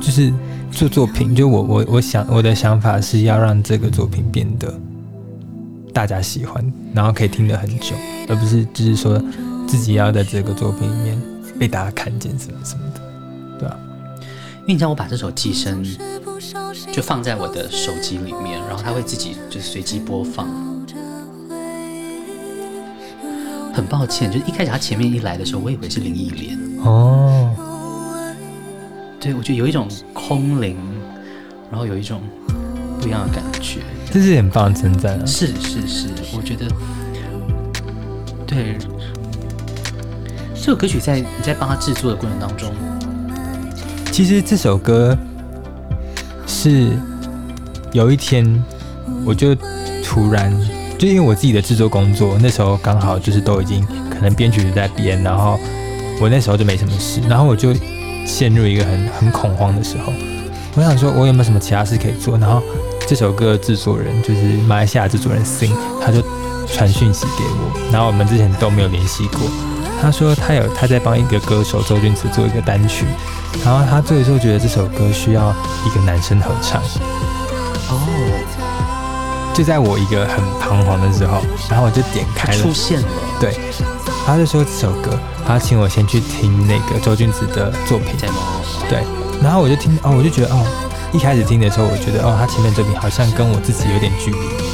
[0.01, 0.31] 就是
[0.71, 4.73] 做作品，就我我我想我的想法是要让这个作品变得
[5.93, 6.63] 大家喜欢，
[6.93, 7.95] 然后可以听得很久，
[8.27, 9.21] 而不是就是说
[9.67, 11.21] 自己要在这个作品里面
[11.57, 13.01] 被大家看见什么什么的，
[13.59, 13.79] 对吧、啊？
[14.61, 15.83] 因为你知道，我把这首《寄生》
[16.95, 20.47] 就放在我的手机里面，然后它会自己就是随机播放。
[23.73, 27.53] 很抱歉，就是一开始他前面一来的时候，我以为是林忆莲哦。
[29.19, 30.77] 对，我觉得有一种空灵，
[31.69, 32.21] 然后有一种
[33.01, 35.25] 不一样的感觉，这是很棒的称赞啊！
[35.25, 36.65] 是是是，我觉得
[38.47, 38.77] 对
[40.55, 42.73] 这首歌曲在你在帮他制作的过程当中，
[44.13, 45.17] 其实这首歌
[46.65, 46.89] 是
[47.91, 48.43] 有一天，
[49.23, 49.53] 我就
[50.03, 50.51] 突然，
[50.97, 55.59] 就因为我自己的制作工作，那时候刚好就是都已经可能编曲在编，然后
[56.19, 57.71] 我那时候就没什么事，然后我就
[58.25, 60.11] 陷入一个很很恐慌的时候。
[60.73, 62.35] 我想说，我有没有什么其他事可以做？
[62.39, 62.63] 然后
[63.05, 65.71] 这首歌制作人就是马来西亚制作人 Sing，
[66.01, 66.19] 他就
[66.65, 69.41] 传讯息给我，然后我们之前都没有联系过。
[70.01, 73.05] 他说他有他在帮一个歌手周俊慈做一个单曲，
[73.63, 75.53] 然后他做的时候觉得这首歌需要
[75.85, 76.81] 一个男生合唱。
[77.89, 77.99] 哦，
[79.53, 83.07] 就在我一个很彷徨的时候，然后我就点开了，出现了，
[83.39, 83.57] 对，
[84.25, 85.17] 他就说这首歌，
[85.47, 88.15] 他请我先去听那个周俊慈的作品，
[88.89, 89.03] 对，
[89.41, 90.65] 然后我就听哦，我就觉得哦，
[91.13, 94.64] 一开始听的时候，我觉得哦，他前面作品好像跟我自己有点距离。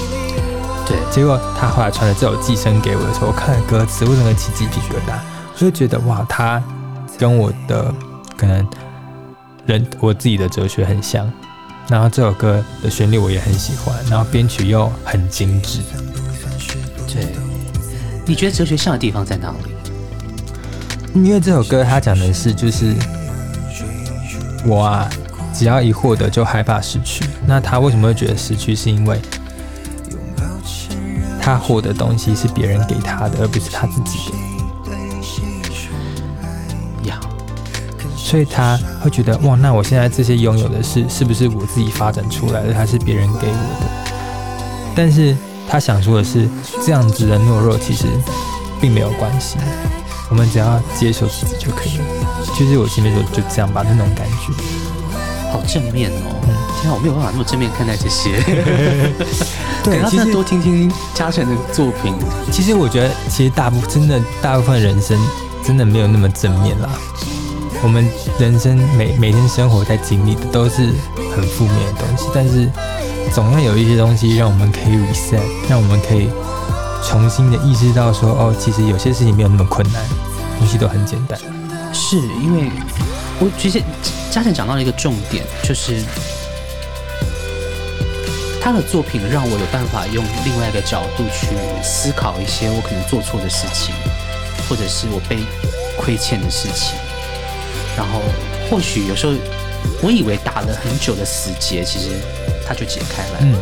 [1.11, 5.19] 对，结果他后来传了这首《寄生》给我的时候，我看了歌词，为什么起鸡皮疙瘩？
[5.53, 6.63] 我就觉得哇，他
[7.17, 7.93] 跟我的
[8.37, 8.65] 可能
[9.65, 11.31] 人我自己的哲学很像。
[11.87, 15.81] 然后这首歌的旋律我也很喜欢，然后编曲又很精致。
[17.13, 17.27] 对，
[18.25, 19.71] 你觉得哲学像的地方在哪里？
[21.13, 22.95] 因为这首歌它讲的是，就是
[24.65, 25.09] 我啊，
[25.53, 27.25] 只要一获得就害怕失去。
[27.45, 28.73] 那他为什么会觉得失去？
[28.73, 29.19] 是因为
[31.51, 34.37] 他获得东西是别人给他的，而不是他自己的。
[37.09, 37.19] 呀，
[38.15, 43.87] 所以他会觉得哇，那我现在这些拥有的是，是不是我自己发展出来的，还是别人给我的？
[44.95, 45.35] 但是
[45.67, 46.47] 他想说的是，
[46.85, 48.05] 这样子的懦弱其实
[48.79, 49.57] 并没有关系，
[50.29, 52.05] 我们只要接受自己就可以了。
[52.57, 54.53] 就是我前面说就这样吧，那种感觉。
[55.51, 56.31] 好正面哦！
[56.81, 58.31] 天啊，我没有办法那么正面看待这些。
[59.83, 62.13] 对要真的多听听嘉诚的作品。
[62.51, 65.17] 其实我觉得，其实大部真的大部分人生
[65.65, 66.89] 真的没有那么正面啦。
[67.83, 70.89] 我们人生每每天生活在经历的都是
[71.35, 72.69] 很负面的东西，但是
[73.33, 76.29] 总要有一些东西让我们可以 reset，让我们可以
[77.03, 80.03] 重新的意识到说，哦，其实有些事情没有那么困难，
[80.59, 81.39] 东西都很简单。
[81.91, 82.69] 是因为
[83.39, 83.81] 我其实
[84.29, 86.03] 嘉诚讲到了一个重点，就是
[88.63, 91.47] 他的作品让我有办法用另外一个角度去
[91.83, 93.95] 思考一些我可能做错的事情，
[94.69, 95.39] 或者是我被
[95.97, 96.95] 亏欠的事情。
[97.97, 98.21] 然后
[98.69, 99.33] 或许有时候
[100.01, 102.09] 我以为打了很久的死结，其实
[102.65, 103.41] 它就解开来了。
[103.41, 103.55] 嗯，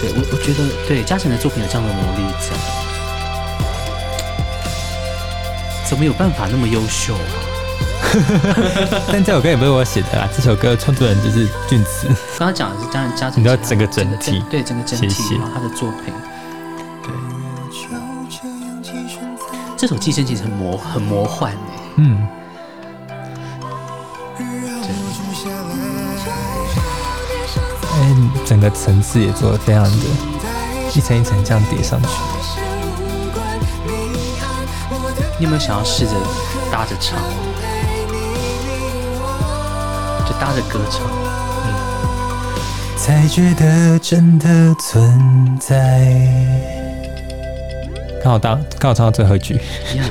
[0.00, 2.50] 对我我觉得对嘉诚的作品有这样的魔力在，
[5.88, 7.53] 怎么有办法那么优秀啊？
[9.10, 12.06] 但这首歌也不是我写的啦，这首歌创作人就是俊子。
[12.38, 14.44] 刚刚讲的是当然嘉诚，你知道整个整体。
[14.50, 15.34] 对整个整体，谢谢。
[15.36, 16.14] 然后他的作品，
[17.02, 17.12] 对，
[19.76, 21.56] 这首《寄生》其实很魔很魔幻哎，
[21.96, 22.28] 嗯，
[27.92, 30.06] 哎，整个层次也做得非常的，
[30.94, 32.08] 一层一层这样叠上去。
[35.36, 36.12] 你有没有想要试着
[36.70, 37.18] 搭着唱，
[40.26, 41.06] 就搭着歌唱？
[41.06, 41.74] 嗯
[42.96, 46.06] 才觉得真的存在。
[48.22, 49.54] 刚好到刚好唱到最后一句。
[49.96, 50.04] 呀，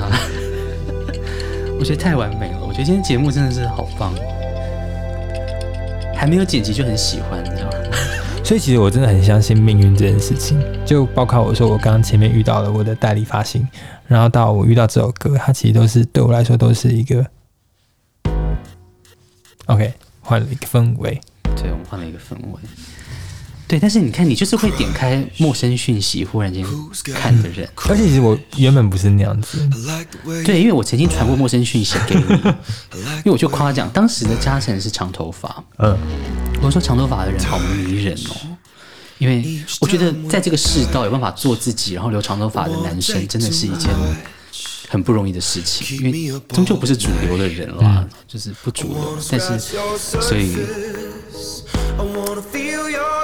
[1.80, 2.60] 我觉得太完美了。
[2.61, 4.22] 我觉得今天节目真的是好棒哦，
[6.15, 7.77] 还没有剪辑就很喜欢，你知道吗？
[8.45, 13.68] 所以其实我真的很相信命运这件事情，就包括我说我刚刚前面遇到了我的代理发行，
[14.06, 17.26] 然后到我遇到这首歌，它其实都是对我来说都是一个
[19.65, 19.91] OK
[20.24, 21.22] 换了一个氛围。
[21.56, 22.60] 对，我们换了一个氛围。
[23.66, 26.64] 对，但是你看，你就是会点开陌生讯息，忽然间
[27.16, 27.68] 看的人。
[27.90, 29.68] 而且其实我原本不是那样子。
[30.45, 35.64] 对，因为我曾经传过陌生讯息给你，因为我就夸奖当时的嘉诚是长头发。
[35.78, 35.98] 嗯，
[36.62, 38.36] 我说长头发的人好迷人哦，
[39.18, 43.90] 因为我觉得在这个世道有办法做自己，然后留长头发的男生，真的是一件
[44.89, 49.18] 很不容易的事情，因为终究不是主流的人啦，嗯、就是不主流。
[49.30, 49.60] 但是，
[49.97, 50.57] 所以。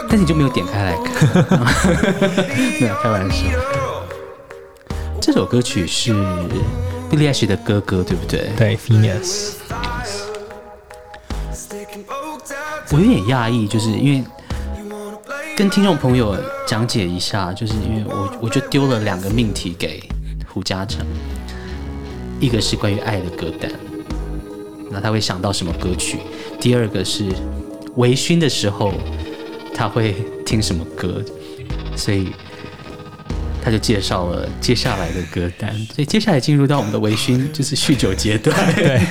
[0.07, 1.45] 但是你就没有点开来看，
[2.81, 3.45] 没有开玩笑。
[5.21, 6.13] 这首歌曲是
[7.11, 8.49] Billie Eilish 的哥哥，对不对？
[8.57, 9.51] 对，Finneas。
[12.91, 14.23] 我有点讶异，就是因为
[15.55, 20.01] 跟听众朋友讲解一下，就是因为我我就丢了两个命题给
[20.47, 21.05] 胡嘉诚，
[22.39, 23.71] 一个是关于爱的歌单，
[24.89, 26.19] 那他会想到什么歌曲？
[26.59, 27.25] 第二个是
[27.95, 28.93] 微醺的时候。
[29.71, 30.13] 他会
[30.45, 31.23] 听什么歌，
[31.95, 32.33] 所以
[33.63, 35.73] 他就介绍了接下来的歌单。
[35.85, 38.53] 所以接下来进入到我们的微醺，就是酗酒阶段。
[38.75, 39.01] 对，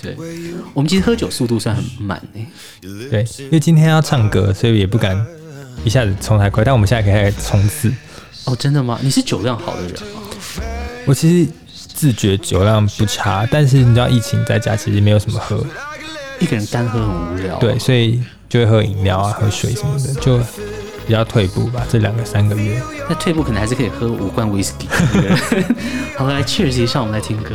[0.00, 0.16] 对，
[0.74, 2.44] 我们其实喝酒速度算很慢诶、
[3.08, 5.24] 对，因为今天要唱歌，所以也不敢
[5.84, 6.64] 一下子冲太快。
[6.64, 7.92] 但我们现在可以开始冲刺。
[8.46, 8.98] 哦，真的吗？
[9.00, 10.22] 你是酒量好的人吗？
[11.06, 11.48] 我其实
[12.02, 15.64] 自觉酒量不差，但是你知道疫情在家其实没有什么喝，
[16.40, 17.56] 一个人单喝很无聊。
[17.60, 20.38] 对，所以就会喝饮料啊、喝水什么的，就
[21.06, 21.86] 比较退步吧。
[21.88, 24.88] 这两个三个月，那退步可能还是可以喝五罐威士忌。
[26.18, 27.52] 好，来 cheers 一下，我们来听歌。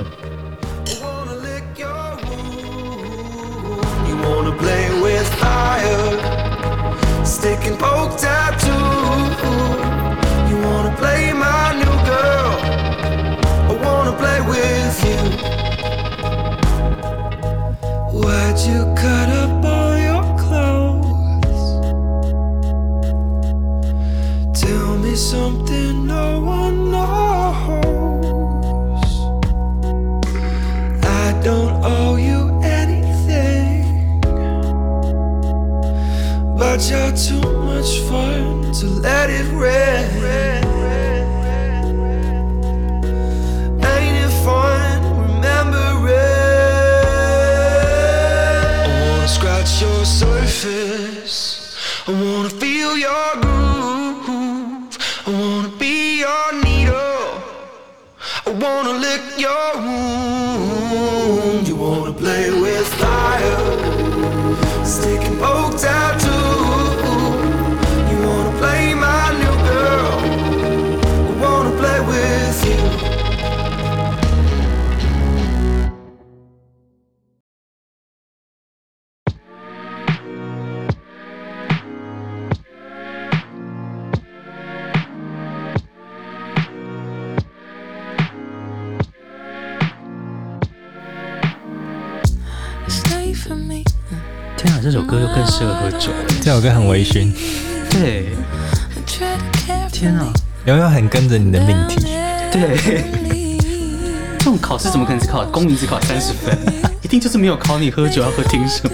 [105.51, 106.57] 公民只考三十分？
[107.01, 108.91] 一定就是没有考你喝酒要喝听什么。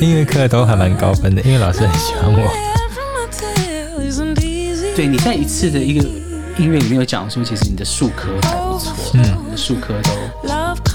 [0.00, 2.50] 音乐课都还蛮高分的，因为老师很喜欢我。
[4.96, 6.04] 对，你在一次的一个
[6.58, 10.10] 音乐里面有讲说，其实你的术科还不错，嗯，你的术科都，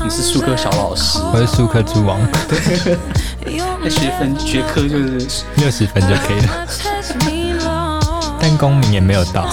[0.03, 2.19] 你是术科小老师，我是术科之王，
[3.81, 6.67] 那学分学科就是六十分就可以了，
[8.39, 9.47] 但公民也没有到。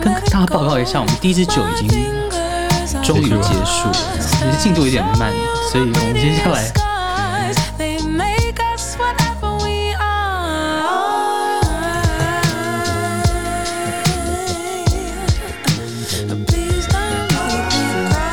[0.00, 1.88] 跟大家报告一下，我们第一支酒已经
[3.06, 5.32] 终于结束了，其实进度有点慢，
[5.70, 6.72] 所以我们接下来。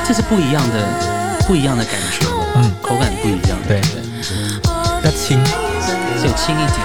[0.07, 2.25] 这是不一样的，不一样的感觉，
[2.55, 3.79] 嗯，口感不一样，对，
[5.03, 5.39] 要轻，
[6.23, 6.79] 有轻一点，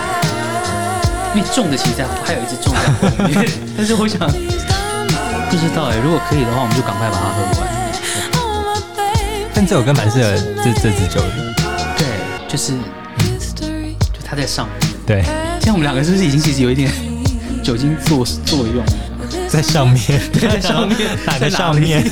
[1.34, 4.20] 因为重的其实还有一支重在后面， 但是我想
[5.50, 7.68] 不知道哎，如果可以的话，我们就赶快把它喝完。
[9.54, 11.54] 但这首歌蛮适合这这支酒的，
[11.96, 12.06] 对，
[12.46, 12.72] 就是，
[13.62, 14.76] 嗯、就它在上面，
[15.06, 15.22] 对，
[15.60, 16.92] 像我们两个是不是已经其实有一点
[17.62, 18.92] 酒精作作用了？
[19.48, 20.96] 在上面，在上面，
[21.26, 22.04] 打在上面？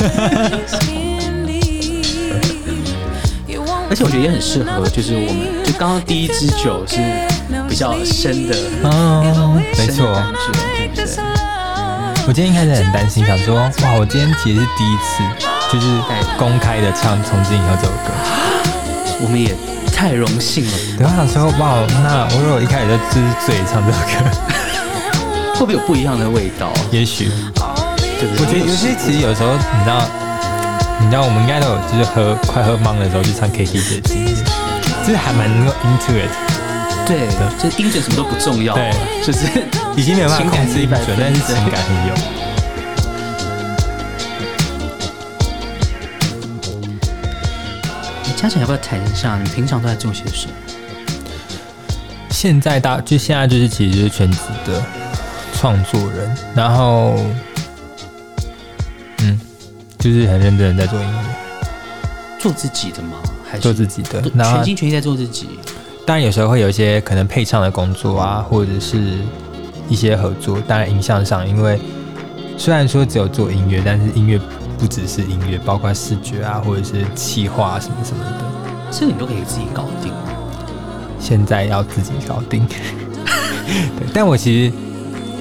[3.88, 6.96] 而且我觉得也很适合，就是我们就刚刚第一支酒是
[7.68, 10.20] 比较深的，哦，没错？
[12.28, 15.22] 我今天一开始很担心，想说，哇，我今天其实是第一次，
[15.72, 15.86] 就是
[16.36, 18.10] 公开的唱《从今以后》这首歌，
[19.22, 19.54] 我们也
[19.94, 20.72] 太荣幸了。
[20.98, 24.26] 对，我想说，哇，那我如果一开始就就是醉唱这首歌。
[25.54, 26.72] 会不会有不一样的味道？
[26.90, 30.02] 也许，我觉得有些其实有时候，你知道，
[30.98, 34.34] 你知道，我们应该都有，就是喝快喝懵的时候去唱 K T V 的经验，
[35.06, 36.34] 就是还蛮能够 into it。
[37.06, 37.28] 对，
[37.62, 38.92] 就是音准什么都不重要，对，
[39.24, 39.46] 就是
[39.96, 42.14] 已经没有办法控制音准，但是情感很有。
[48.24, 50.52] 你嘉诚要不要谈一下，你平常都在做些什么？
[52.30, 54.82] 现在大就现在就是其实就是全职的。
[55.58, 57.18] 创作人，然后，
[59.20, 59.40] 嗯，
[59.98, 61.24] 就是很认真的在做音乐，
[62.38, 63.16] 做自己的吗？
[63.50, 64.20] 还是做自己的？
[64.20, 65.58] 全心全意在做自己。
[66.06, 69.18] 当然有时候会有一些可能配唱的工作啊，或者是
[69.88, 70.58] 一些合作。
[70.66, 71.80] 当然影像上，因为
[72.56, 74.40] 虽然说只有做音乐，但是音乐
[74.78, 78.44] 不只是音乐，包括视觉啊，或者是企划什么什么的，
[78.92, 80.12] 这个你都可以自己搞定。
[81.18, 82.64] 现在要自己搞定，
[83.98, 84.72] 对，但我其实。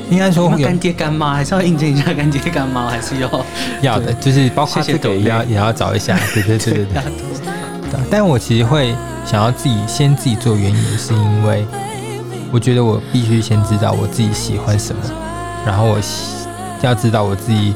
[0.07, 3.45] 应该说干爹干妈还是要印证一下干爹干妈，还是要
[3.81, 7.01] 要的，就是包括这个也要内也要找一下，对对对对对。
[8.09, 8.95] 但我其实会
[9.25, 11.65] 想要自己先自己做原因，是因为
[12.51, 15.01] 我觉得我必须先知道我自己喜欢什么，
[15.65, 16.45] 然后我喜
[16.81, 17.73] 要知道我自己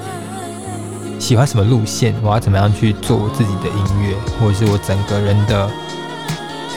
[1.20, 5.70] 喜欢什么路线，我要怎么样去做我自己的音乐，或者是我整个人的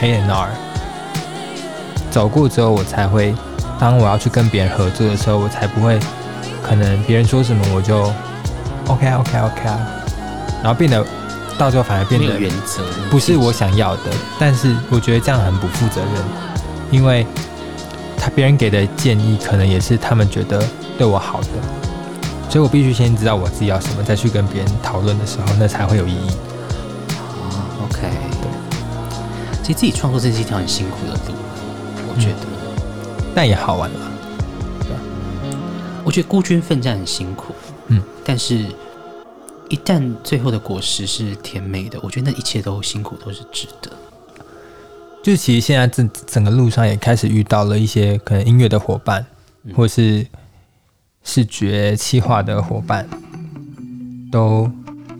[0.01, 0.49] A N R。
[2.09, 3.33] 走过之后，我才会，
[3.79, 5.99] 当我要去跟别人合作的时候，我才不会
[6.61, 8.11] 可能别人说什么我就
[8.87, 9.79] OK OK OK 啊，
[10.61, 11.05] 然后变得
[11.57, 14.03] 到最后反而变得原则，不是我想要的，
[14.39, 16.23] 但是我觉得这样很不负责任，
[16.91, 17.25] 因为
[18.17, 20.63] 他别人给的建议可能也是他们觉得
[20.97, 21.47] 对我好的，
[22.49, 26.29] 所以我必须先知道我自己要什么，再去跟别人讨论的时候，那才会有意义。
[27.09, 28.01] 哦 OK，
[28.41, 28.49] 对，
[29.61, 31.33] 其实自己创作这是一条很辛苦的路，
[32.09, 32.47] 我觉得，
[33.35, 33.99] 但也好玩了。
[36.05, 37.55] 我觉得孤军奋战很辛苦，
[37.87, 38.65] 嗯，但是
[39.73, 43.91] 一旦最后的果实是甜美的，我觉得那一切都辛苦都是值得。
[45.23, 49.25] 就其实现在这整个路上也开始遇到了一些可能音乐的伙伴，
[49.75, 50.27] 或是
[51.23, 53.09] 视觉企划的伙伴，
[54.31, 54.69] 都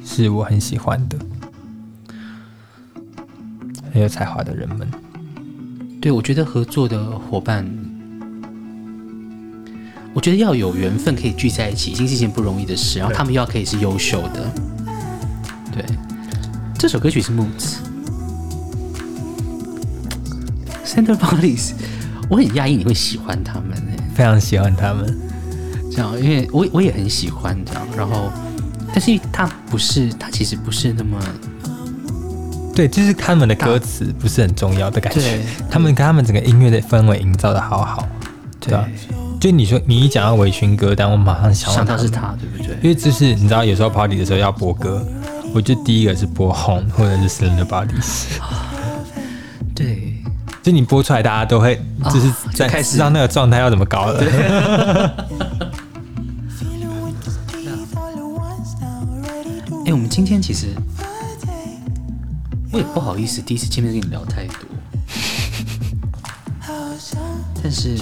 [0.05, 1.17] 是我很喜欢的，
[3.91, 4.87] 很有才华的人们。
[5.99, 7.67] 对，我觉得合作的伙伴，
[10.13, 12.99] 我觉得要有缘分可以聚在一起，已经是一件不容易的事。
[12.99, 14.53] 然后他们又要可以是优秀的，
[15.71, 15.83] 对。
[16.77, 17.77] 这首歌曲是 Moods
[20.85, 21.17] Center
[22.29, 25.17] 我很讶异你会喜欢他们诶，非常喜欢他们。
[25.91, 27.87] 这样，因为我我也很喜欢这样。
[27.95, 28.31] 然后，
[28.87, 31.17] 但是他不是，他其实不是那么。
[32.75, 38.07] 对，就是他们的歌词不是很重要的感觉，他们跟他们整个音乐的氛围营造的好好，
[38.59, 38.87] 对吧？
[39.43, 42.77] 就你说你一讲到微醺歌单，我马上想到想到是他，对不对？
[42.81, 45.05] 因为就是你知道，有时候 party 的时候要播歌，
[45.53, 48.27] 我就第一个是播 Home 或者是 Slender Bodies，
[49.75, 50.13] 对，
[50.61, 52.31] 就你播出来，大家都会就是
[52.69, 52.93] 开始。
[52.93, 54.23] 知道那个状态要怎么搞了。
[59.85, 60.67] 哎，我们今天其实
[62.71, 64.55] 我也不好意思第一次见面跟你聊太多，
[67.61, 67.99] 但是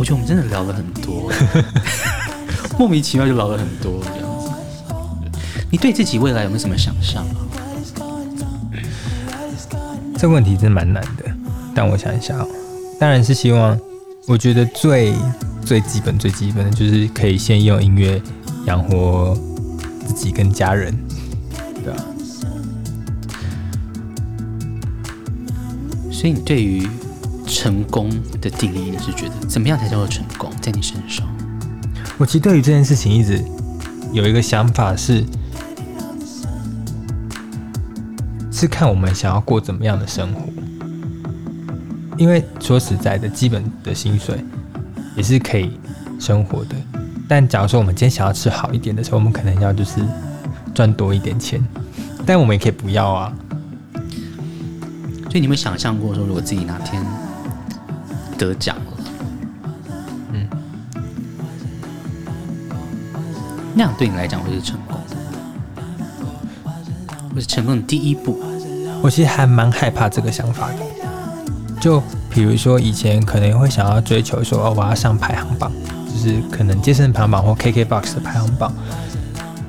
[0.00, 1.30] 我觉得我们真的聊了很多，
[2.80, 4.48] 莫名其妙就聊了很多这样子。
[5.70, 7.36] 你对自己未来有没有什么想象啊？
[10.16, 11.24] 这个问题真的蛮难的，
[11.74, 12.48] 但我想一下哦，
[12.98, 13.78] 当然是希望，
[14.26, 15.12] 我觉得最
[15.66, 18.22] 最基本最基本的就是可以先用音乐
[18.64, 19.36] 养活
[20.06, 20.96] 自己跟家人，
[21.84, 22.02] 对吧？
[26.10, 26.88] 所以你对于
[27.50, 28.08] 成功
[28.40, 30.48] 的定义，你是觉得怎么样才叫做成功？
[30.62, 31.26] 在你身上，
[32.16, 33.44] 我其实对于这件事情一直
[34.12, 35.24] 有一个想法是，
[38.52, 40.42] 是看我们想要过怎么样的生活。
[42.16, 44.44] 因为说实在的，基本的薪水
[45.16, 45.72] 也是可以
[46.20, 46.76] 生活的。
[47.28, 50.00] 但假如说我们今天想要吃好一点的时候，我们可能要就是
[50.72, 51.60] 赚多一点钱。
[52.24, 53.32] 但我们也可以不要啊。
[55.22, 57.02] 所以你有没有想象过说，如果自己哪天
[58.40, 58.82] 得奖了，
[60.32, 60.48] 嗯，
[63.74, 65.16] 那样对你来讲会是成功的，
[67.34, 68.40] 或是成功的第一步？
[69.02, 70.76] 我其实还蛮害怕这个想法的。
[71.78, 75.70] 就比如说以前可能会想要追求说，哦，我要上排行榜，
[76.06, 78.72] 就是可能健身排行榜或 KKBOX 的排行榜。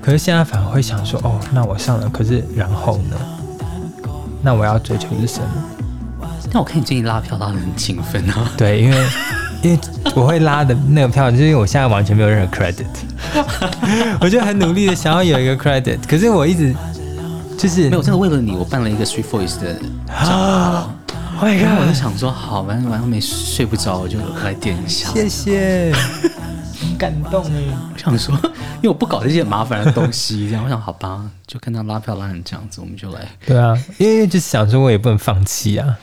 [0.02, 3.18] 可是现在反而会想说，哦，那我上了，可是然后呢？
[4.42, 5.50] 那我要追求是什么？
[6.52, 8.52] 但我看你最近拉票拉的很勤奋啊。
[8.58, 9.08] 对，因为
[9.64, 9.80] 因为
[10.16, 12.86] 我会拉的那个票，就是因为我现在完全没有任何 credit，
[14.20, 16.76] 我就很努力的想要有一个 credit，可是我一直
[17.58, 19.76] 就是没有，真的为了你，我办了一个 Street Voice 的
[20.10, 20.94] 账啊
[21.38, 25.10] 号，然后我就想说，好，反正晚上没睡不着，我就来点一下。
[25.12, 25.94] 谢谢，
[26.82, 27.62] 很感动哎。
[27.94, 28.36] 我想说，
[28.82, 33.22] 因为我不搞这些麻烦的东西，这样我想，好吧，就看他拉票拉成这样子，我们就来。
[33.46, 35.98] 对啊，因为就是想说，我也不能放弃啊。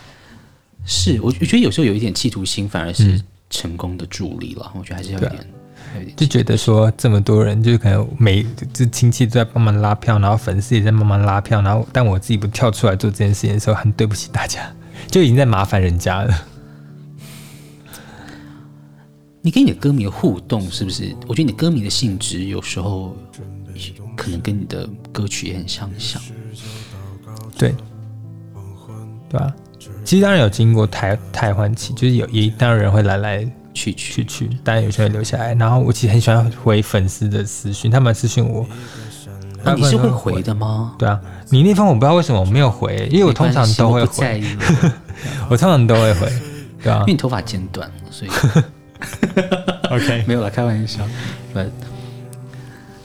[0.91, 3.21] 是我，我觉得有时候有一点企图心，反而是
[3.51, 4.71] 成功的助力了。
[4.75, 5.47] 我觉得还是要有点，
[6.17, 8.43] 就觉得说这么多人，就是可能每
[8.73, 14.67] 就亲戚都在帮忙拉票，然后粉丝也在帮忙拉票，然后但我自己不跳出来做这件事情的时候，很对不起大家，
[15.11, 16.45] 就已经在麻烦人家了。
[19.41, 21.15] 你跟你的歌迷的互动是不是？
[21.27, 23.15] 我觉得你歌迷的性质有时候
[24.17, 26.19] 可能跟你的歌曲也很相像。
[27.57, 27.75] 对，
[29.29, 29.55] 对啊。
[30.03, 35.53] 其实当然有经过台台换期，就是有一当然人会来来去去去去，当然有些人留下来。
[35.55, 38.65] 然后我其实很喜欢回粉丝的私讯，他们私讯我，
[39.63, 40.95] 那、你是会回的吗？
[40.97, 41.19] 对啊，
[41.49, 44.43] 你那封我不知道为什么我没有回，因为我通常都会回，
[45.49, 46.31] 我通常都会回，
[46.83, 46.99] 对啊。
[47.01, 48.31] 因为你头发剪短了，所以，
[49.93, 51.03] OK， 没有了，开玩笑。
[51.53, 51.59] 不，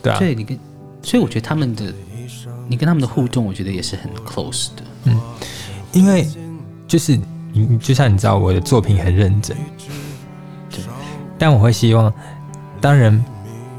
[0.03, 0.19] 对啊。
[0.19, 0.59] 所，以你跟，
[1.03, 1.93] 所以我觉得他们的，
[2.69, 4.83] 你跟他们的互动，我觉得也是很 close 的。
[5.05, 5.21] 嗯。
[5.93, 6.27] 因为
[6.95, 7.19] 就是
[7.53, 9.57] 你，就像你知道我的作品很认真，
[10.71, 10.79] 对，
[11.37, 12.15] 但我会希望，
[12.81, 13.25] 当人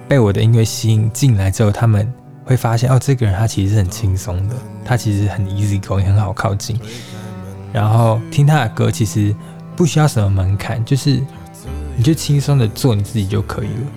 [0.05, 2.13] 被我的音乐吸引进来之后，他们
[2.43, 6.77] 会发现哦，这个人他其实是很轻松的，他其实很 easy going，很好靠近。
[7.71, 9.33] 然后听他的歌，其实
[9.77, 11.23] 不需要什么门槛，就是
[11.95, 13.87] 你就轻松的做你自己就可以了。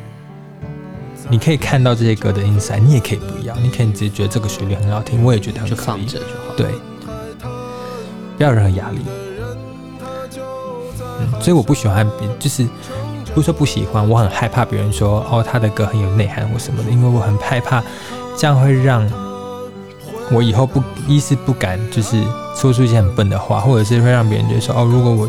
[1.29, 6.55] 你可以看到这些歌的 inside，你也可以不要，你可以直接觉得这个旋律很好听，我也觉得很可以就放着就好。
[6.57, 6.69] 对，
[8.39, 9.01] 不要有任何压力。
[11.21, 12.65] 嗯，所以我不喜欢别，就是
[13.35, 17.83] 不是说不喜欢，我很害怕别人说哦他的歌很有内涵或什么的，因为我很害怕
[18.37, 19.07] 这样会让
[20.31, 22.23] 我以后不一是不敢就是
[22.55, 25.29] 说出一些很笨的话，或者是会让别人觉得说哦，如果我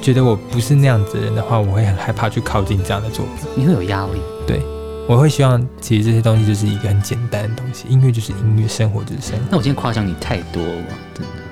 [0.00, 3.46] 觉得我不是那样子的人的话，我会很害怕去靠近这样的作品。
[3.54, 4.12] 你会有压力。
[4.46, 4.62] 对，
[5.06, 9.44] 我会希望其实这些东西就是一个很简单的东西，音乐就是音乐，生活就是生活。
[9.50, 11.49] 那我今天夸奖你太多了，真的。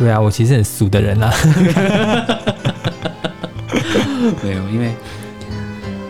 [0.00, 1.30] 对啊，我其实很俗的人啊。
[4.42, 4.94] 没有，因为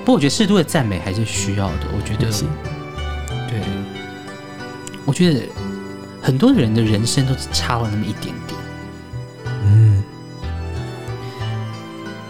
[0.00, 1.88] 不过我觉得适度的赞美还是需要的。
[1.92, 2.44] 我觉得，是
[3.48, 3.60] 对，
[5.04, 5.42] 我觉得
[6.22, 8.60] 很多人的人生都只差了那么一点点，
[9.64, 10.00] 嗯，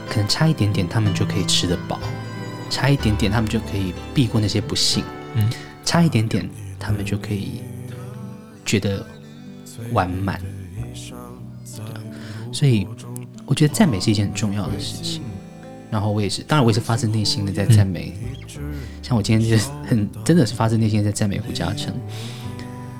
[0.08, 1.98] 可能差一点点，他们就可以吃得饱；
[2.70, 5.02] 差一点点，他们就可以避过那些不幸；
[5.34, 5.50] 嗯
[5.84, 7.60] 差一点点，他们就可以
[8.64, 9.04] 觉得
[9.92, 10.40] 完满。
[12.60, 12.86] 所以，
[13.46, 15.22] 我觉得赞美是一件很重要的事情。
[15.90, 18.12] 然后我也是，当然我也是发自内心的在赞美。
[19.00, 21.94] 像我今天就是很真的是发自内心的在赞美胡嘉诚，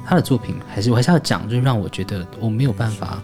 [0.07, 3.23] 他的作品还是我还是要讲，就是让我觉得我没有办法，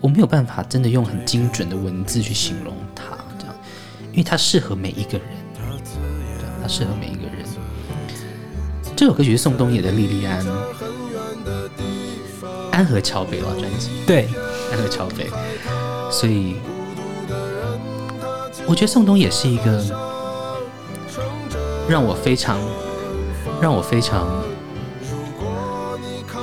[0.00, 3.54] 我没有办法真的用很精准的文字去形容他这样，
[4.10, 5.62] 因为他适合每一个人，对，
[6.60, 7.46] 他适合每一个人。
[8.96, 10.44] 这首歌曲是宋冬野的《莉莉安》，
[12.72, 13.90] 安河桥北了专辑。
[14.06, 14.28] 对，
[14.72, 15.30] 安河桥北，
[16.10, 16.56] 所以
[18.66, 19.84] 我觉得宋冬也是一个
[21.88, 22.58] 让我非常
[23.60, 24.42] 让我非常。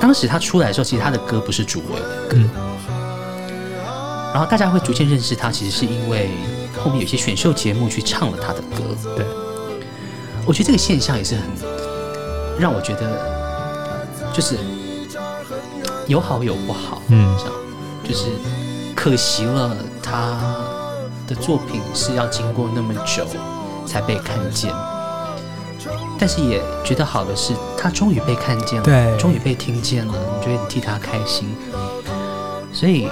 [0.00, 2.50] 当时他出来的时候，其实他的歌不是主流的歌，嗯
[4.32, 6.30] 然后大家会逐渐认识他，其实是因为
[6.78, 8.96] 后面有些选秀节目去唱了他的歌。
[9.16, 9.26] 对，
[10.46, 11.42] 我觉得这个现象也是很
[12.58, 14.56] 让我觉得，就是
[16.10, 17.54] 有好有不好，嗯这样
[18.02, 18.24] 就是
[18.96, 20.36] 可惜了他
[21.28, 23.24] 的作品是要经过那么久
[23.86, 24.74] 才被看见，
[26.18, 31.48] 但是也觉得好的是他终于被看见了，对终于被听见了，你觉得你替他开心，
[32.72, 33.08] 所以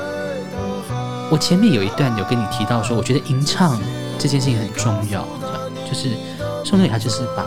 [1.31, 3.81] 我前面有一段有跟你提到说，我觉得吟唱
[4.19, 6.17] 这件事情很重要，这样就是
[6.65, 7.47] 宋冬野他就是把。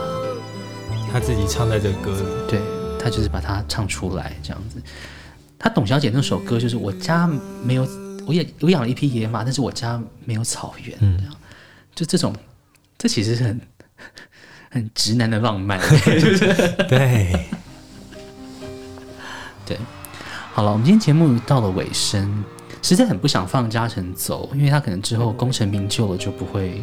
[1.12, 2.24] 他自己唱在这个歌里。
[2.48, 2.62] 对
[2.98, 4.82] 他就是把它唱出来这样子。
[5.64, 7.30] 他董小姐那首歌就是我家
[7.64, 7.88] 没有，
[8.26, 11.36] 我也我养了一匹野马，但是我家没有草原，嗯这样
[11.94, 12.36] 就这种，
[12.98, 13.62] 这其实是很
[14.72, 15.80] 很直男的浪漫，
[16.90, 17.46] 对，
[19.68, 19.78] 对。
[20.52, 22.44] 好了，我们今天节目到了尾声，
[22.82, 26.82] 实在很不想放嘉诚走，因为他可能之后功成名就了，就不会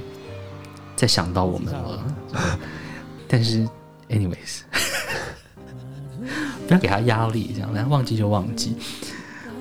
[0.94, 2.04] 再想到我们了。
[3.26, 3.68] 但是。
[4.10, 4.62] Anyways，
[6.68, 8.76] 不要给他压力，这样，然后忘记就忘记。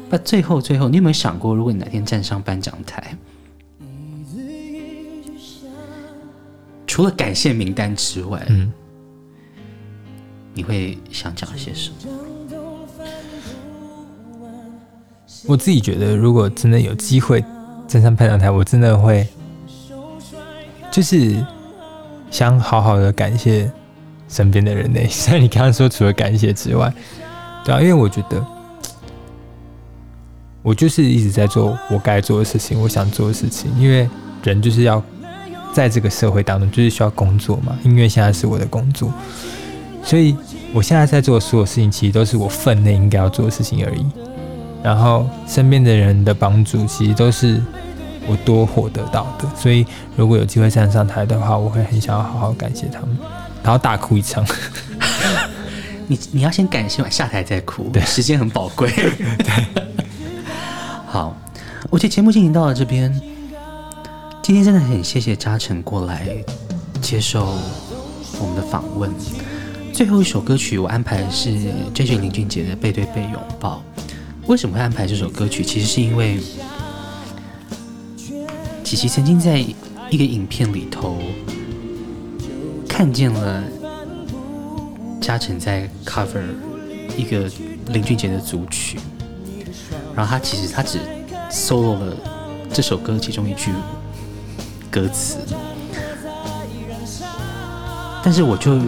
[0.10, 3.16] 那最后，最后，你有没有想过，如果你哪天站上颁奖台，
[6.86, 8.72] 除了感谢名单之外，嗯，
[10.54, 11.96] 你会想讲些什么？
[15.46, 17.42] 我自己觉得，如果真的有机会
[17.88, 19.26] 站上颁奖台，我真的会，
[20.92, 21.42] 就是
[22.30, 23.72] 想好好的感谢
[24.28, 25.00] 身边的人呢。
[25.10, 26.94] 像你刚刚说，除了感谢之外，
[27.66, 28.46] 对啊，因为我觉得
[30.62, 33.72] 我就是一直在做我该做的事情，我想做的事情。
[33.80, 34.10] 因为
[34.44, 35.02] 人就是要
[35.74, 37.78] 在这个社会当中，就是需要工作嘛。
[37.84, 39.12] 音乐现在是我的工作，
[40.04, 40.36] 所以
[40.74, 44.06] 我现在在做的所有事情，其实都是我分内应该要做的事情而已。
[44.84, 47.62] 然后身边的人的帮助，其实都是
[48.28, 49.50] 我多获得到的。
[49.56, 49.86] 所以
[50.16, 53.18] 如果有机会站上台的话，我会很想要好好感谢他们，
[53.64, 54.46] 然后大哭一场。
[56.10, 58.90] 你你要先感谢完下台再哭，对时间很宝贵。
[58.90, 59.66] 对，
[61.06, 61.36] 好，
[61.90, 63.14] 我觉得节目进行到了这边，
[64.42, 66.26] 今天真的很谢谢嘉诚过来
[67.02, 67.58] 接受
[68.40, 69.12] 我们的访问。
[69.92, 71.50] 最后一首歌曲我安排的是
[71.94, 73.84] JJ 林俊杰的《背对背拥抱》。
[74.46, 75.62] 为什么会安排这首歌曲？
[75.62, 76.40] 其实是因为
[78.82, 81.18] 琪琪曾经在一个影片里头
[82.98, 83.62] 看见了
[85.22, 86.42] 嘉诚在 cover
[87.16, 87.48] 一个
[87.90, 88.98] 林俊杰的组曲，
[90.16, 90.98] 然后他其实他只
[91.48, 92.18] solo 了
[92.74, 93.72] 这首歌其中一句
[94.90, 95.38] 歌词，
[98.24, 98.82] 但是我就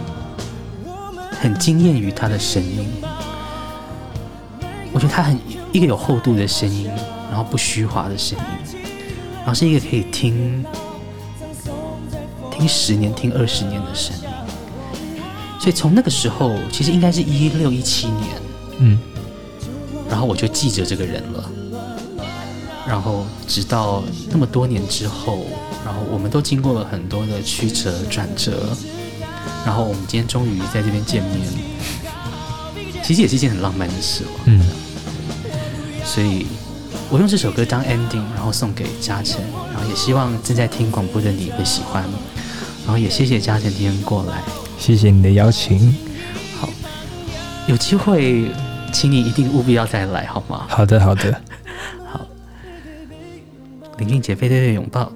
[1.39, 2.89] 很惊艳于他的声音。
[4.91, 5.39] 我觉得他很
[5.71, 6.89] 一个有厚度的声音，
[7.29, 8.83] 然后不虚华的声音，
[9.35, 10.65] 然后是一个可以听
[12.59, 14.23] 听十年、听二十年的声音。
[15.59, 18.27] 所以从那个时候，其实应该是一六一七年，
[18.79, 18.99] 嗯，
[20.09, 21.51] 然后我就记着这个人了。
[22.85, 25.45] 然后直到那么多年之后，
[25.85, 28.75] 然后我们都经过了很多的曲折转折，
[29.65, 31.41] 然后我们今天终于在这边见面，
[33.03, 34.29] 其实也是一件很浪漫的事了。
[34.45, 34.61] 嗯。
[36.03, 36.47] 所以，
[37.11, 39.39] 我用这首歌当 ending，然后送给嘉诚，
[39.71, 42.03] 然后也希望正在听广播的你会喜欢，
[42.89, 44.41] 然后也谢谢嘉诚今天过来，
[44.79, 45.95] 谢谢你的邀请。
[46.59, 46.67] 好，
[47.67, 48.49] 有机会，
[48.91, 50.65] 请你一定务必要再来，好吗？
[50.67, 51.39] 好的，好的。
[52.11, 52.25] 好，
[53.99, 55.11] 林俊杰背对背拥抱。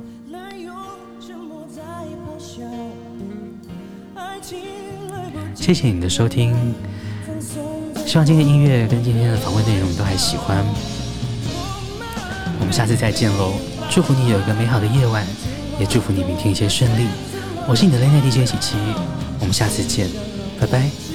[5.56, 6.56] 谢谢你的收听。
[8.06, 10.64] 希望今天的音乐跟今天的访问内容你都还喜欢，
[12.60, 13.54] 我们下次再见喽！
[13.90, 15.26] 祝福你有一个美好的夜晚，
[15.80, 17.08] 也祝福你明天一切顺利。
[17.66, 18.76] 我是你的恋爱 DJ 琪琪，
[19.40, 20.08] 我们下次见，
[20.60, 21.13] 拜拜。